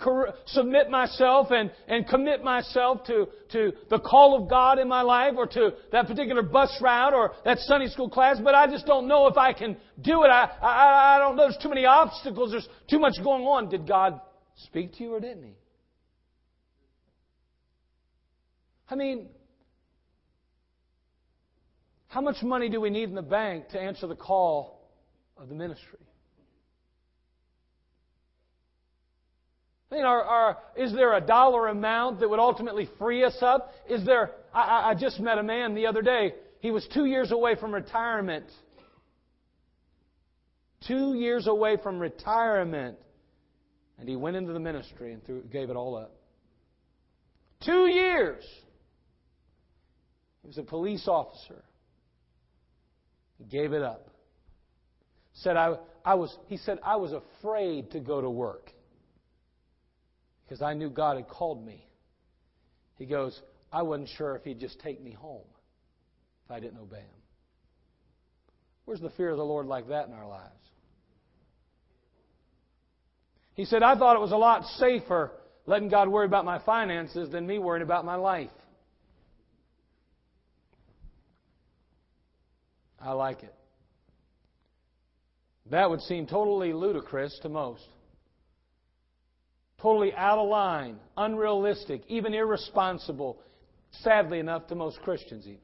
submit 0.46 0.90
myself 0.90 1.48
and, 1.50 1.70
and 1.86 2.06
commit 2.06 2.44
myself 2.44 3.04
to, 3.04 3.28
to 3.52 3.72
the 3.88 3.98
call 3.98 4.40
of 4.40 4.50
God 4.50 4.78
in 4.78 4.88
my 4.88 5.02
life 5.02 5.34
or 5.36 5.46
to 5.46 5.70
that 5.92 6.06
particular 6.06 6.42
bus 6.42 6.76
route 6.82 7.14
or 7.14 7.32
that 7.44 7.58
Sunday 7.60 7.88
school 7.88 8.10
class, 8.10 8.38
but 8.42 8.54
I 8.54 8.66
just 8.66 8.86
don't 8.86 9.08
know 9.08 9.26
if 9.26 9.36
I 9.36 9.52
can 9.54 9.76
do 10.02 10.24
it. 10.24 10.28
I, 10.28 10.50
I, 10.60 11.16
I 11.16 11.18
don't 11.18 11.36
know. 11.36 11.44
There's 11.44 11.62
too 11.62 11.70
many 11.70 11.86
obstacles. 11.86 12.50
There's 12.50 12.68
too 12.90 12.98
much 12.98 13.14
going 13.22 13.44
on. 13.44 13.70
Did 13.70 13.86
God 13.88 14.20
speak 14.56 14.94
to 14.94 15.04
you 15.04 15.14
or 15.14 15.20
didn't 15.20 15.44
He? 15.44 15.54
I 18.90 18.94
mean, 18.94 19.28
how 22.08 22.20
much 22.20 22.42
money 22.42 22.68
do 22.68 22.80
we 22.80 22.90
need 22.90 23.08
in 23.08 23.14
the 23.14 23.22
bank 23.22 23.68
to 23.70 23.80
answer 23.80 24.06
the 24.06 24.16
call 24.16 24.90
of 25.36 25.48
the 25.48 25.54
ministry? 25.54 25.98
I 29.90 29.94
mean, 29.94 30.04
are, 30.04 30.22
are, 30.22 30.58
is 30.76 30.92
there 30.92 31.14
a 31.14 31.20
dollar 31.20 31.68
amount 31.68 32.20
that 32.20 32.28
would 32.28 32.38
ultimately 32.38 32.88
free 32.98 33.24
us 33.24 33.36
up? 33.40 33.72
Is 33.88 34.04
there? 34.04 34.32
I, 34.52 34.90
I 34.90 34.94
just 34.94 35.18
met 35.18 35.38
a 35.38 35.42
man 35.42 35.74
the 35.74 35.86
other 35.86 36.02
day. 36.02 36.34
He 36.60 36.70
was 36.70 36.86
two 36.92 37.06
years 37.06 37.32
away 37.32 37.54
from 37.54 37.72
retirement. 37.72 38.46
Two 40.86 41.14
years 41.14 41.46
away 41.46 41.78
from 41.82 41.98
retirement. 41.98 42.98
And 43.98 44.08
he 44.08 44.16
went 44.16 44.36
into 44.36 44.52
the 44.52 44.60
ministry 44.60 45.12
and 45.12 45.24
threw, 45.24 45.42
gave 45.42 45.70
it 45.70 45.76
all 45.76 45.96
up. 45.96 46.14
Two 47.64 47.86
years. 47.86 48.44
He 50.42 50.48
was 50.48 50.58
a 50.58 50.62
police 50.62 51.08
officer. 51.08 51.64
He 53.38 53.44
gave 53.44 53.72
it 53.72 53.82
up. 53.82 54.10
Said 55.32 55.56
I, 55.56 55.76
I 56.04 56.14
was, 56.14 56.36
he 56.46 56.58
said, 56.58 56.78
I 56.84 56.96
was 56.96 57.12
afraid 57.12 57.92
to 57.92 58.00
go 58.00 58.20
to 58.20 58.28
work 58.28 58.72
because 60.48 60.62
I 60.62 60.72
knew 60.72 60.88
God 60.88 61.16
had 61.16 61.28
called 61.28 61.64
me. 61.64 61.86
He 62.96 63.04
goes, 63.04 63.38
I 63.70 63.82
wasn't 63.82 64.08
sure 64.16 64.34
if 64.34 64.44
He'd 64.44 64.58
just 64.58 64.80
take 64.80 65.02
me 65.02 65.12
home 65.12 65.44
if 66.46 66.50
I 66.50 66.58
didn't 66.58 66.78
obey 66.78 66.96
Him. 67.00 67.22
Where's 68.86 69.00
the 69.00 69.10
fear 69.10 69.30
of 69.30 69.36
the 69.36 69.44
Lord 69.44 69.66
like 69.66 69.88
that 69.88 70.06
in 70.06 70.14
our 70.14 70.26
lives? 70.26 70.52
He 73.52 73.66
said, 73.66 73.82
I 73.82 73.98
thought 73.98 74.16
it 74.16 74.20
was 74.20 74.32
a 74.32 74.36
lot 74.36 74.64
safer 74.78 75.32
letting 75.66 75.88
God 75.90 76.08
worry 76.08 76.24
about 76.24 76.46
my 76.46 76.60
finances 76.60 77.28
than 77.28 77.46
me 77.46 77.58
worrying 77.58 77.82
about 77.82 78.06
my 78.06 78.14
life. 78.14 78.50
I 83.00 83.12
like 83.12 83.42
it. 83.42 83.54
That 85.70 85.90
would 85.90 86.00
seem 86.00 86.26
totally 86.26 86.72
ludicrous 86.72 87.38
to 87.42 87.50
most. 87.50 87.84
Totally 89.80 90.12
out 90.14 90.38
of 90.38 90.48
line, 90.48 90.96
unrealistic, 91.16 92.02
even 92.08 92.34
irresponsible, 92.34 93.38
sadly 94.02 94.40
enough, 94.40 94.66
to 94.68 94.74
most 94.74 95.00
Christians, 95.02 95.46
even. 95.46 95.60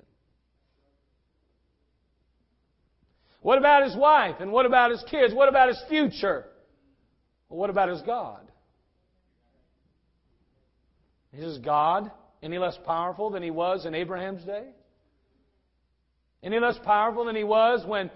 What 3.41 3.59
about 3.59 3.83
his 3.83 3.97
wife? 3.97 4.37
And 4.41 4.53
what 4.53 4.67
about 4.67 4.91
his 4.91 5.05
kids? 5.11 5.35
What 5.35 5.49
about 5.49 5.69
his 5.69 5.83
future? 5.89 6.47
Well, 7.49 7.59
what 7.59 7.71
about 7.71 7.89
his 7.89 8.01
God? 8.03 8.41
Is 11.35 11.45
his 11.45 11.59
God 11.59 12.11
any 12.43 12.59
less 12.59 12.79
powerful 12.87 13.31
than 13.31 13.43
he 13.43 13.51
was 13.51 13.85
in 13.85 13.95
Abraham's 13.95 14.45
day? 14.45 14.69
Any 16.43 16.61
less 16.61 16.79
powerful 16.85 17.25
than 17.25 17.35
he 17.35 17.45
was 17.45 17.85
when 17.87 18.11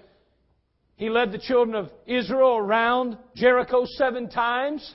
he 0.97 1.11
led 1.11 1.33
the 1.33 1.39
children 1.39 1.75
of 1.75 1.91
Israel 2.07 2.57
around 2.57 3.19
Jericho 3.35 3.85
seven 3.85 4.31
times? 4.31 4.95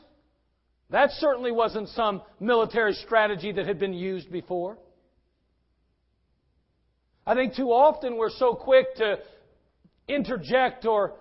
That 0.93 1.09
certainly 1.13 1.51
wasn't 1.51 1.89
some 1.89 2.21
military 2.39 2.93
strategy 2.93 3.51
that 3.51 3.65
had 3.65 3.79
been 3.79 3.95
used 3.95 4.31
before. 4.31 4.77
I 7.25 7.33
think 7.33 7.55
too 7.55 7.69
often 7.69 8.15
we're 8.15 8.29
so 8.29 8.53
quick 8.53 8.93
to 8.97 9.17
interject 10.07 10.85
or 10.85 11.15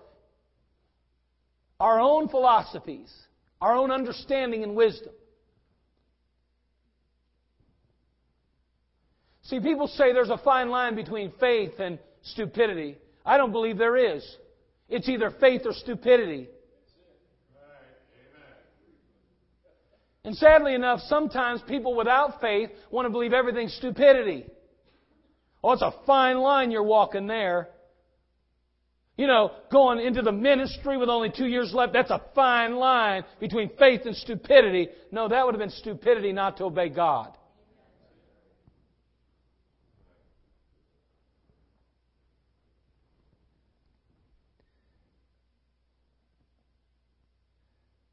our 1.81 1.99
own 1.99 2.29
philosophies, 2.29 3.11
our 3.63 3.75
own 3.75 3.91
understanding 3.91 4.63
and 4.63 4.77
wisdom. 4.77 5.15
See, 9.45 9.59
people 9.59 9.89
say 9.89 10.13
there's 10.13 10.29
a 10.29 10.37
fine 10.37 10.69
line 10.69 10.97
between 10.97 11.33
faith 11.41 11.79
and 11.79 11.99
stupidity. 12.21 12.99
I 13.25 13.39
don't 13.39 13.53
believe 13.53 13.79
there 13.79 13.97
is. 13.97 14.37
It's 14.91 15.09
either 15.09 15.31
faith 15.41 15.63
or 15.65 15.73
stupidity. 15.73 16.51
And 20.25 20.37
sadly 20.37 20.75
enough, 20.75 21.01
sometimes 21.09 21.61
people 21.63 21.97
without 21.97 22.41
faith 22.41 22.71
want 22.91 23.07
to 23.07 23.11
believe 23.11 23.33
everything's 23.33 23.75
stupidity. 23.75 24.47
Oh, 25.65 25.73
it's 25.73 25.83
a 25.83 25.95
fine 26.07 26.39
line 26.39 26.71
you're 26.71 26.83
walking 26.83 27.27
there. 27.27 27.71
You 29.17 29.27
know, 29.27 29.51
going 29.71 29.99
into 30.05 30.23
the 30.23 30.33
ministry 30.33 30.97
with 30.97 31.09
only 31.09 31.31
two 31.31 31.47
years 31.47 31.75
left, 31.75 31.93
that's 31.93 32.11
a 32.11 32.23
fine 32.35 32.77
line 32.77 33.25
between 33.41 33.71
faith 33.79 34.03
and 34.05 34.17
stupidity. 34.17 34.89
No, 35.11 35.29
that 35.29 35.45
would 35.45 35.55
have 35.55 35.61
been 35.61 35.71
stupidity 35.71 36.33
not 36.33 36.57
to 36.59 36.65
obey 36.65 36.89
God. 36.89 37.37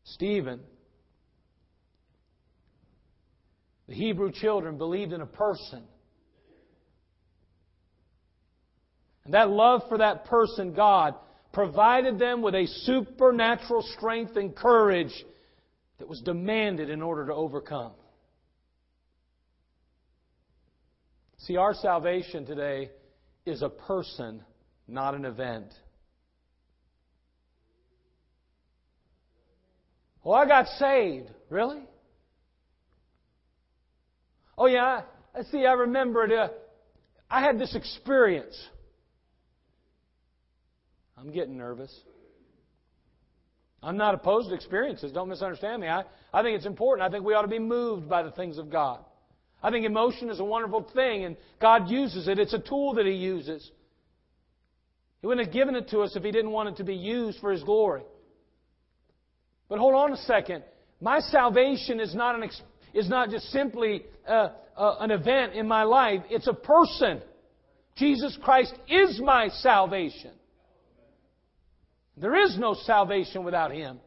Stephen 0.03 0.59
The 3.89 3.95
Hebrew 3.95 4.31
children 4.31 4.77
believed 4.77 5.13
in 5.13 5.21
a 5.21 5.25
person. 5.25 5.81
And 9.25 9.33
that 9.33 9.49
love 9.49 9.81
for 9.89 9.97
that 9.97 10.25
person, 10.25 10.73
God, 10.73 11.15
provided 11.53 12.19
them 12.19 12.43
with 12.43 12.53
a 12.53 12.67
supernatural 12.67 13.81
strength 13.97 14.37
and 14.37 14.55
courage 14.55 15.11
that 15.97 16.07
was 16.07 16.21
demanded 16.21 16.91
in 16.91 17.01
order 17.01 17.25
to 17.25 17.33
overcome. 17.33 17.93
See, 21.39 21.57
our 21.57 21.73
salvation 21.73 22.45
today 22.45 22.91
is 23.47 23.63
a 23.63 23.69
person, 23.69 24.43
not 24.87 25.15
an 25.15 25.25
event. 25.25 25.73
Well, 30.23 30.35
I 30.35 30.45
got 30.45 30.67
saved. 30.77 31.31
Really? 31.49 31.81
Oh, 34.59 34.65
yeah, 34.65 35.03
I 35.33 35.43
see, 35.43 35.65
I 35.65 35.71
remembered. 35.71 36.33
Uh, 36.33 36.49
I 37.29 37.41
had 37.41 37.57
this 37.57 37.73
experience. 37.75 38.61
I'm 41.17 41.31
getting 41.31 41.57
nervous. 41.57 41.97
I'm 43.81 43.95
not 43.95 44.15
opposed 44.15 44.49
to 44.49 44.55
experiences. 44.55 45.13
Don't 45.13 45.29
misunderstand 45.29 45.81
me. 45.81 45.87
I, 45.87 46.03
I 46.33 46.43
think 46.43 46.57
it's 46.57 46.65
important. 46.65 47.07
I 47.07 47.09
think 47.11 47.25
we 47.25 47.33
ought 47.33 47.43
to 47.43 47.47
be 47.47 47.59
moved 47.59 48.09
by 48.09 48.21
the 48.21 48.31
things 48.31 48.57
of 48.57 48.69
God. 48.69 48.99
I 49.63 49.71
think 49.71 49.85
emotion 49.85 50.29
is 50.29 50.41
a 50.41 50.43
wonderful 50.43 50.89
thing, 50.93 51.23
and 51.23 51.37
God 51.61 51.89
uses 51.89 52.27
it. 52.27 52.37
It's 52.37 52.53
a 52.53 52.59
tool 52.59 52.95
that 52.95 53.05
He 53.05 53.13
uses. 53.13 53.71
He 55.21 55.27
wouldn't 55.27 55.47
have 55.47 55.53
given 55.53 55.75
it 55.75 55.89
to 55.89 56.01
us 56.01 56.17
if 56.17 56.23
He 56.23 56.31
didn't 56.31 56.51
want 56.51 56.67
it 56.69 56.75
to 56.77 56.83
be 56.83 56.95
used 56.95 57.39
for 57.39 57.51
His 57.51 57.63
glory. 57.63 58.03
But 59.69 59.79
hold 59.79 59.95
on 59.95 60.11
a 60.11 60.17
second. 60.17 60.63
My 60.99 61.19
salvation 61.19 62.01
is 62.01 62.13
not 62.13 62.35
an, 62.35 62.49
is 62.93 63.09
not 63.09 63.29
just 63.29 63.45
simply 63.51 64.03
uh, 64.27 64.49
uh, 64.77 64.95
an 64.99 65.11
event 65.11 65.53
in 65.53 65.67
my 65.67 65.83
life, 65.83 66.21
it's 66.29 66.47
a 66.47 66.53
person. 66.53 67.21
Jesus 67.95 68.37
Christ 68.41 68.73
is 68.87 69.19
my 69.21 69.49
salvation. 69.49 70.31
There 72.17 72.35
is 72.35 72.57
no 72.57 72.73
salvation 72.73 73.43
without 73.43 73.71
Him. 73.71 73.99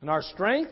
And 0.00 0.10
our 0.10 0.22
strength, 0.22 0.70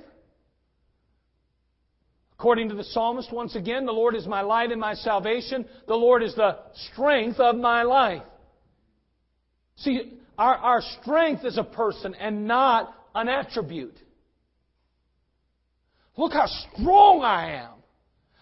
according 2.39 2.69
to 2.69 2.75
the 2.75 2.85
psalmist, 2.85 3.33
once 3.33 3.57
again, 3.57 3.87
the 3.87 3.93
Lord 3.93 4.15
is 4.15 4.27
my 4.27 4.43
light 4.43 4.71
and 4.71 4.81
my 4.81 4.95
salvation. 4.95 5.67
The 5.87 5.95
Lord 5.95 6.23
is 6.23 6.35
the 6.35 6.59
strength 6.93 7.41
of 7.41 7.57
my 7.57 7.83
life. 7.83 8.23
See, 9.77 10.13
our, 10.39 10.55
our 10.55 10.83
strength 11.01 11.45
is 11.45 11.59
a 11.59 11.65
person 11.65 12.15
and 12.15 12.47
not 12.47 12.95
an 13.15 13.29
attribute. 13.29 13.99
Look 16.17 16.33
how 16.33 16.47
strong 16.47 17.23
I 17.23 17.57
am. 17.63 17.71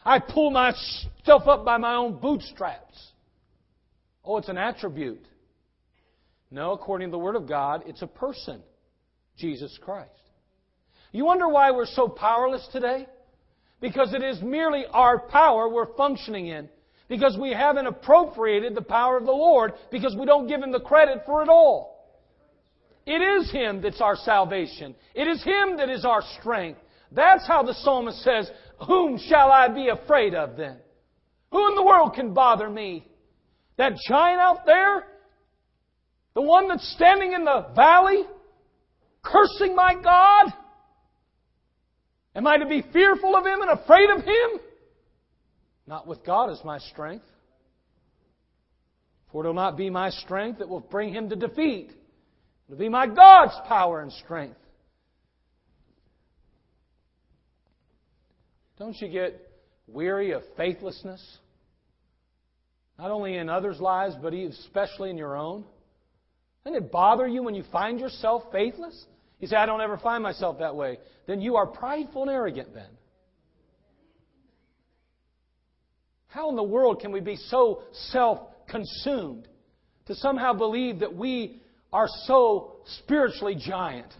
I 0.04 0.18
pull 0.18 0.50
myself 0.50 1.46
up 1.46 1.64
by 1.64 1.78
my 1.78 1.94
own 1.94 2.18
bootstraps. 2.18 3.12
Oh, 4.24 4.36
it's 4.38 4.48
an 4.48 4.58
attribute. 4.58 5.24
No, 6.50 6.72
according 6.72 7.08
to 7.08 7.12
the 7.12 7.18
Word 7.18 7.36
of 7.36 7.48
God, 7.48 7.84
it's 7.86 8.02
a 8.02 8.06
person 8.06 8.60
Jesus 9.38 9.78
Christ. 9.82 10.10
You 11.12 11.24
wonder 11.24 11.48
why 11.48 11.70
we're 11.70 11.86
so 11.86 12.08
powerless 12.08 12.66
today? 12.72 13.06
Because 13.80 14.14
it 14.14 14.22
is 14.22 14.40
merely 14.42 14.84
our 14.90 15.18
power 15.18 15.68
we're 15.68 15.94
functioning 15.96 16.46
in. 16.46 16.68
Because 17.08 17.36
we 17.38 17.52
haven't 17.52 17.86
appropriated 17.86 18.74
the 18.74 18.82
power 18.82 19.18
of 19.18 19.26
the 19.26 19.32
Lord 19.32 19.72
because 19.90 20.16
we 20.18 20.24
don't 20.24 20.46
give 20.46 20.62
Him 20.62 20.72
the 20.72 20.80
credit 20.80 21.22
for 21.26 21.42
it 21.42 21.48
all. 21.48 21.92
It 23.04 23.20
is 23.20 23.50
Him 23.50 23.82
that's 23.82 24.00
our 24.00 24.16
salvation. 24.16 24.94
It 25.14 25.26
is 25.26 25.42
Him 25.42 25.76
that 25.78 25.90
is 25.90 26.04
our 26.04 26.22
strength. 26.38 26.80
That's 27.14 27.46
how 27.46 27.62
the 27.62 27.74
psalmist 27.74 28.22
says, 28.22 28.50
Whom 28.86 29.18
shall 29.18 29.50
I 29.50 29.68
be 29.68 29.88
afraid 29.88 30.34
of 30.34 30.56
then? 30.56 30.78
Who 31.50 31.68
in 31.68 31.74
the 31.74 31.82
world 31.82 32.14
can 32.14 32.32
bother 32.32 32.68
me? 32.68 33.06
That 33.76 33.92
giant 34.08 34.40
out 34.40 34.64
there? 34.66 35.06
The 36.34 36.42
one 36.42 36.68
that's 36.68 36.94
standing 36.94 37.32
in 37.32 37.44
the 37.44 37.66
valley? 37.76 38.24
Cursing 39.22 39.76
my 39.76 39.94
God? 40.02 40.52
Am 42.34 42.46
I 42.46 42.56
to 42.58 42.66
be 42.66 42.82
fearful 42.92 43.36
of 43.36 43.44
him 43.44 43.60
and 43.60 43.70
afraid 43.70 44.08
of 44.10 44.24
him? 44.24 44.60
Not 45.86 46.06
with 46.06 46.24
God 46.24 46.50
as 46.50 46.60
my 46.64 46.78
strength. 46.78 47.26
For 49.30 49.44
it 49.44 49.46
will 49.46 49.54
not 49.54 49.76
be 49.76 49.90
my 49.90 50.10
strength 50.10 50.58
that 50.58 50.68
will 50.68 50.80
bring 50.80 51.12
him 51.12 51.28
to 51.28 51.36
defeat. 51.36 51.90
It 51.90 52.70
will 52.70 52.78
be 52.78 52.88
my 52.88 53.06
God's 53.06 53.54
power 53.66 54.00
and 54.00 54.12
strength. 54.12 54.56
Don't 58.82 59.00
you 59.00 59.06
get 59.06 59.40
weary 59.86 60.32
of 60.32 60.42
faithlessness? 60.56 61.24
Not 62.98 63.12
only 63.12 63.36
in 63.36 63.48
others' 63.48 63.78
lives, 63.78 64.16
but 64.20 64.34
especially 64.34 65.08
in 65.08 65.16
your 65.16 65.36
own? 65.36 65.64
Doesn't 66.64 66.82
it 66.82 66.90
bother 66.90 67.28
you 67.28 67.44
when 67.44 67.54
you 67.54 67.62
find 67.70 68.00
yourself 68.00 68.42
faithless? 68.50 69.06
You 69.38 69.46
say, 69.46 69.54
I 69.54 69.66
don't 69.66 69.80
ever 69.80 69.98
find 69.98 70.20
myself 70.20 70.58
that 70.58 70.74
way. 70.74 70.98
Then 71.28 71.40
you 71.40 71.54
are 71.54 71.66
prideful 71.68 72.22
and 72.22 72.30
arrogant 72.32 72.74
then. 72.74 72.88
How 76.26 76.50
in 76.50 76.56
the 76.56 76.64
world 76.64 76.98
can 76.98 77.12
we 77.12 77.20
be 77.20 77.36
so 77.36 77.84
self 78.10 78.40
consumed 78.68 79.46
to 80.06 80.16
somehow 80.16 80.54
believe 80.54 80.98
that 80.98 81.14
we 81.14 81.62
are 81.92 82.08
so 82.24 82.78
spiritually 82.98 83.54
giant? 83.54 84.12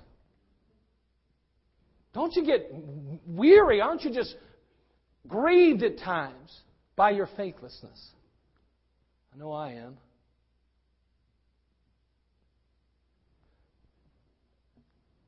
Don't 2.14 2.32
you 2.36 2.46
get 2.46 2.70
weary? 3.26 3.80
Aren't 3.80 4.02
you 4.02 4.14
just 4.14 4.36
grieved 5.26 5.82
at 5.82 5.98
times 5.98 6.60
by 6.96 7.10
your 7.10 7.28
faithlessness? 7.36 8.10
I 9.34 9.38
know 9.38 9.52
I 9.52 9.72
am. 9.72 9.96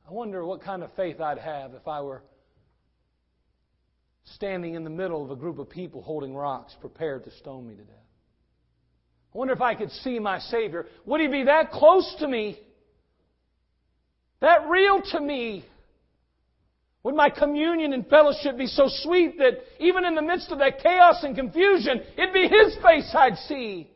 I 0.07 0.11
wonder 0.11 0.45
what 0.45 0.61
kind 0.61 0.83
of 0.83 0.93
faith 0.95 1.19
I'd 1.19 1.39
have 1.39 1.73
if 1.73 1.87
I 1.87 2.01
were 2.01 2.21
standing 4.35 4.75
in 4.75 4.83
the 4.83 4.89
middle 4.89 5.23
of 5.23 5.31
a 5.31 5.35
group 5.35 5.57
of 5.59 5.69
people 5.69 6.01
holding 6.01 6.35
rocks 6.35 6.75
prepared 6.79 7.23
to 7.23 7.31
stone 7.31 7.67
me 7.67 7.75
to 7.75 7.81
death. 7.81 7.95
I 9.33 9.37
wonder 9.37 9.53
if 9.53 9.61
I 9.61 9.75
could 9.75 9.91
see 9.91 10.19
my 10.19 10.39
Savior. 10.39 10.85
Would 11.05 11.21
He 11.21 11.27
be 11.27 11.43
that 11.43 11.71
close 11.71 12.15
to 12.19 12.27
me? 12.27 12.59
That 14.41 14.69
real 14.69 15.01
to 15.11 15.19
me? 15.19 15.65
Would 17.05 17.13
my 17.13 17.29
communion 17.29 17.93
and 17.93 18.07
fellowship 18.07 18.57
be 18.57 18.65
so 18.65 18.85
sweet 18.87 19.37
that 19.37 19.59
even 19.79 20.05
in 20.05 20.15
the 20.15 20.23
midst 20.23 20.51
of 20.51 20.57
that 20.57 20.81
chaos 20.81 21.23
and 21.23 21.35
confusion, 21.35 22.01
it'd 22.17 22.33
be 22.33 22.47
His 22.47 22.75
face 22.81 23.13
I'd 23.13 23.37
see? 23.47 23.91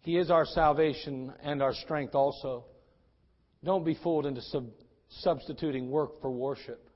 He 0.00 0.16
is 0.16 0.30
our 0.30 0.46
salvation 0.46 1.34
and 1.42 1.62
our 1.62 1.74
strength 1.74 2.14
also. 2.14 2.64
Don't 3.62 3.84
be 3.84 3.98
fooled 4.02 4.24
into 4.24 4.40
sub- 4.40 4.72
substituting 5.20 5.90
work 5.90 6.22
for 6.22 6.30
worship 6.30 6.88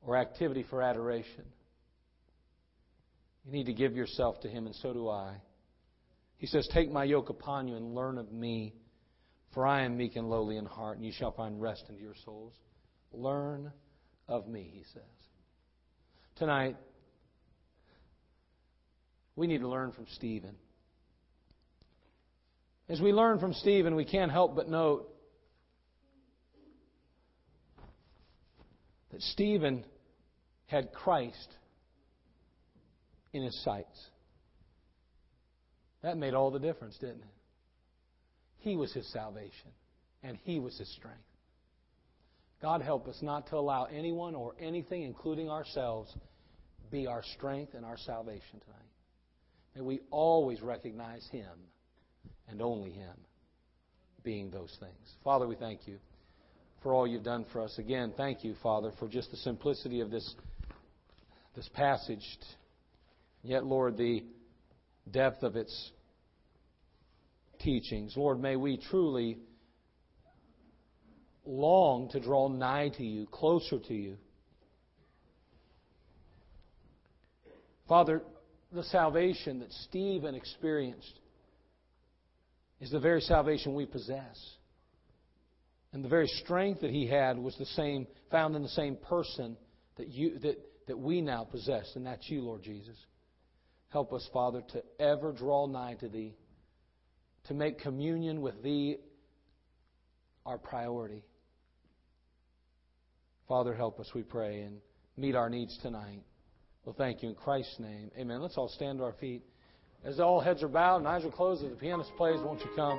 or 0.00 0.16
activity 0.16 0.64
for 0.70 0.80
adoration. 0.80 1.44
You 3.44 3.52
need 3.52 3.66
to 3.66 3.74
give 3.74 3.94
yourself 3.94 4.40
to 4.40 4.48
Him, 4.48 4.64
and 4.64 4.74
so 4.76 4.94
do 4.94 5.06
I. 5.10 5.36
He 6.40 6.46
says, 6.46 6.66
Take 6.72 6.90
my 6.90 7.04
yoke 7.04 7.28
upon 7.28 7.68
you 7.68 7.76
and 7.76 7.94
learn 7.94 8.16
of 8.16 8.32
me, 8.32 8.74
for 9.52 9.66
I 9.66 9.82
am 9.82 9.98
meek 9.98 10.16
and 10.16 10.30
lowly 10.30 10.56
in 10.56 10.64
heart, 10.64 10.96
and 10.96 11.04
you 11.04 11.12
shall 11.12 11.32
find 11.32 11.60
rest 11.60 11.84
into 11.90 12.00
your 12.00 12.14
souls. 12.24 12.54
Learn 13.12 13.70
of 14.26 14.48
me, 14.48 14.70
he 14.72 14.82
says. 14.94 15.02
Tonight, 16.36 16.76
we 19.36 19.46
need 19.46 19.60
to 19.60 19.68
learn 19.68 19.92
from 19.92 20.06
Stephen. 20.14 20.54
As 22.88 23.02
we 23.02 23.12
learn 23.12 23.38
from 23.38 23.52
Stephen, 23.52 23.94
we 23.94 24.06
can't 24.06 24.32
help 24.32 24.56
but 24.56 24.66
note 24.66 25.08
that 29.12 29.20
Stephen 29.20 29.84
had 30.68 30.94
Christ 30.94 31.54
in 33.34 33.42
his 33.42 33.62
sights. 33.62 34.06
That 36.02 36.16
made 36.16 36.34
all 36.34 36.50
the 36.50 36.58
difference, 36.58 36.96
didn't 36.98 37.20
it? 37.20 37.34
He 38.58 38.76
was 38.76 38.92
his 38.92 39.10
salvation, 39.12 39.70
and 40.22 40.38
he 40.44 40.58
was 40.58 40.76
his 40.78 40.90
strength. 40.94 41.18
God 42.60 42.82
help 42.82 43.08
us 43.08 43.18
not 43.22 43.48
to 43.48 43.56
allow 43.56 43.84
anyone 43.84 44.34
or 44.34 44.54
anything, 44.60 45.02
including 45.02 45.48
ourselves, 45.48 46.14
be 46.90 47.06
our 47.06 47.22
strength 47.36 47.74
and 47.74 47.84
our 47.86 47.96
salvation 47.96 48.60
tonight. 48.60 48.80
May 49.74 49.80
we 49.82 50.00
always 50.10 50.60
recognize 50.60 51.26
Him 51.30 51.48
and 52.48 52.60
only 52.60 52.90
Him 52.90 53.14
being 54.22 54.50
those 54.50 54.76
things. 54.80 55.14
Father, 55.24 55.46
we 55.46 55.54
thank 55.54 55.86
you 55.86 55.98
for 56.82 56.92
all 56.92 57.06
you've 57.06 57.24
done 57.24 57.46
for 57.52 57.62
us. 57.62 57.78
Again, 57.78 58.12
thank 58.16 58.44
you, 58.44 58.54
Father, 58.62 58.92
for 58.98 59.08
just 59.08 59.30
the 59.30 59.36
simplicity 59.38 60.00
of 60.00 60.10
this, 60.10 60.34
this 61.56 61.68
passage. 61.74 62.24
Yet, 63.42 63.64
Lord, 63.64 63.96
the 63.96 64.24
depth 65.10 65.42
of 65.42 65.56
its 65.56 65.92
teachings. 67.60 68.14
Lord, 68.16 68.40
may 68.40 68.56
we 68.56 68.78
truly 68.78 69.38
long 71.44 72.08
to 72.10 72.20
draw 72.20 72.48
nigh 72.48 72.90
to 72.96 73.04
you, 73.04 73.26
closer 73.26 73.78
to 73.78 73.94
you. 73.94 74.16
Father, 77.88 78.22
the 78.72 78.84
salvation 78.84 79.58
that 79.60 79.72
Stephen 79.88 80.34
experienced 80.34 81.18
is 82.80 82.90
the 82.90 83.00
very 83.00 83.20
salvation 83.20 83.74
we 83.74 83.84
possess. 83.84 84.38
And 85.92 86.04
the 86.04 86.08
very 86.08 86.28
strength 86.28 86.82
that 86.82 86.90
he 86.90 87.06
had 87.06 87.36
was 87.36 87.56
the 87.58 87.66
same, 87.66 88.06
found 88.30 88.54
in 88.54 88.62
the 88.62 88.68
same 88.68 88.96
person 88.96 89.56
that, 89.96 90.08
you, 90.08 90.38
that, 90.38 90.56
that 90.86 90.98
we 90.98 91.20
now 91.20 91.44
possess, 91.44 91.90
and 91.96 92.06
that's 92.06 92.30
you, 92.30 92.42
Lord 92.42 92.62
Jesus. 92.62 92.96
Help 93.90 94.12
us, 94.12 94.28
Father, 94.32 94.62
to 94.72 94.82
ever 95.00 95.32
draw 95.32 95.66
nigh 95.66 95.94
to 96.00 96.08
Thee, 96.08 96.34
to 97.48 97.54
make 97.54 97.80
communion 97.80 98.40
with 98.40 98.62
Thee 98.62 98.96
our 100.46 100.58
priority. 100.58 101.24
Father, 103.48 103.74
help 103.74 103.98
us, 103.98 104.08
we 104.14 104.22
pray, 104.22 104.60
and 104.62 104.78
meet 105.16 105.34
our 105.34 105.50
needs 105.50 105.76
tonight. 105.82 106.22
Well, 106.84 106.94
thank 106.96 107.22
you 107.22 107.28
in 107.30 107.34
Christ's 107.34 107.80
name. 107.80 108.10
Amen. 108.16 108.40
Let's 108.40 108.56
all 108.56 108.68
stand 108.68 108.98
to 108.98 109.04
our 109.04 109.12
feet. 109.14 109.42
As 110.04 110.20
all 110.20 110.40
heads 110.40 110.62
are 110.62 110.68
bowed 110.68 110.98
and 110.98 111.08
eyes 111.08 111.24
are 111.24 111.30
closed, 111.30 111.64
as 111.64 111.70
the 111.70 111.76
pianist 111.76 112.10
plays, 112.16 112.40
won't 112.42 112.60
you 112.60 112.70
come? 112.74 112.98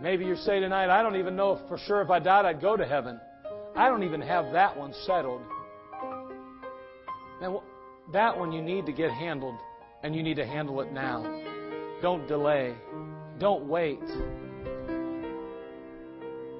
Maybe 0.00 0.24
you 0.24 0.36
say 0.36 0.60
tonight, 0.60 0.90
I 0.90 1.02
don't 1.02 1.16
even 1.16 1.36
know 1.36 1.60
for 1.68 1.78
sure 1.78 2.02
if 2.02 2.10
I 2.10 2.18
died 2.18 2.44
I'd 2.44 2.60
go 2.60 2.76
to 2.76 2.86
heaven. 2.86 3.18
I 3.74 3.88
don't 3.88 4.02
even 4.02 4.20
have 4.20 4.52
that 4.52 4.76
one 4.76 4.92
settled. 5.06 5.40
Now, 7.40 7.62
that 8.12 8.36
one 8.36 8.52
you 8.52 8.62
need 8.62 8.86
to 8.86 8.92
get 8.92 9.10
handled, 9.10 9.56
and 10.02 10.14
you 10.14 10.22
need 10.22 10.36
to 10.36 10.46
handle 10.46 10.80
it 10.80 10.92
now. 10.92 11.22
Don't 12.02 12.26
delay. 12.26 12.74
Don't 13.38 13.66
wait. 13.68 14.00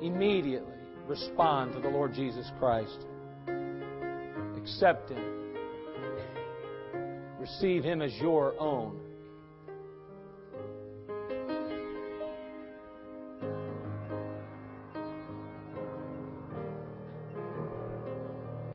Immediately 0.00 0.72
respond 1.06 1.72
to 1.72 1.80
the 1.80 1.88
Lord 1.88 2.14
Jesus 2.14 2.50
Christ. 2.58 3.06
Accept 4.56 5.10
Him. 5.10 5.54
Receive 7.40 7.82
Him 7.82 8.02
as 8.02 8.14
your 8.20 8.54
own. 8.60 9.00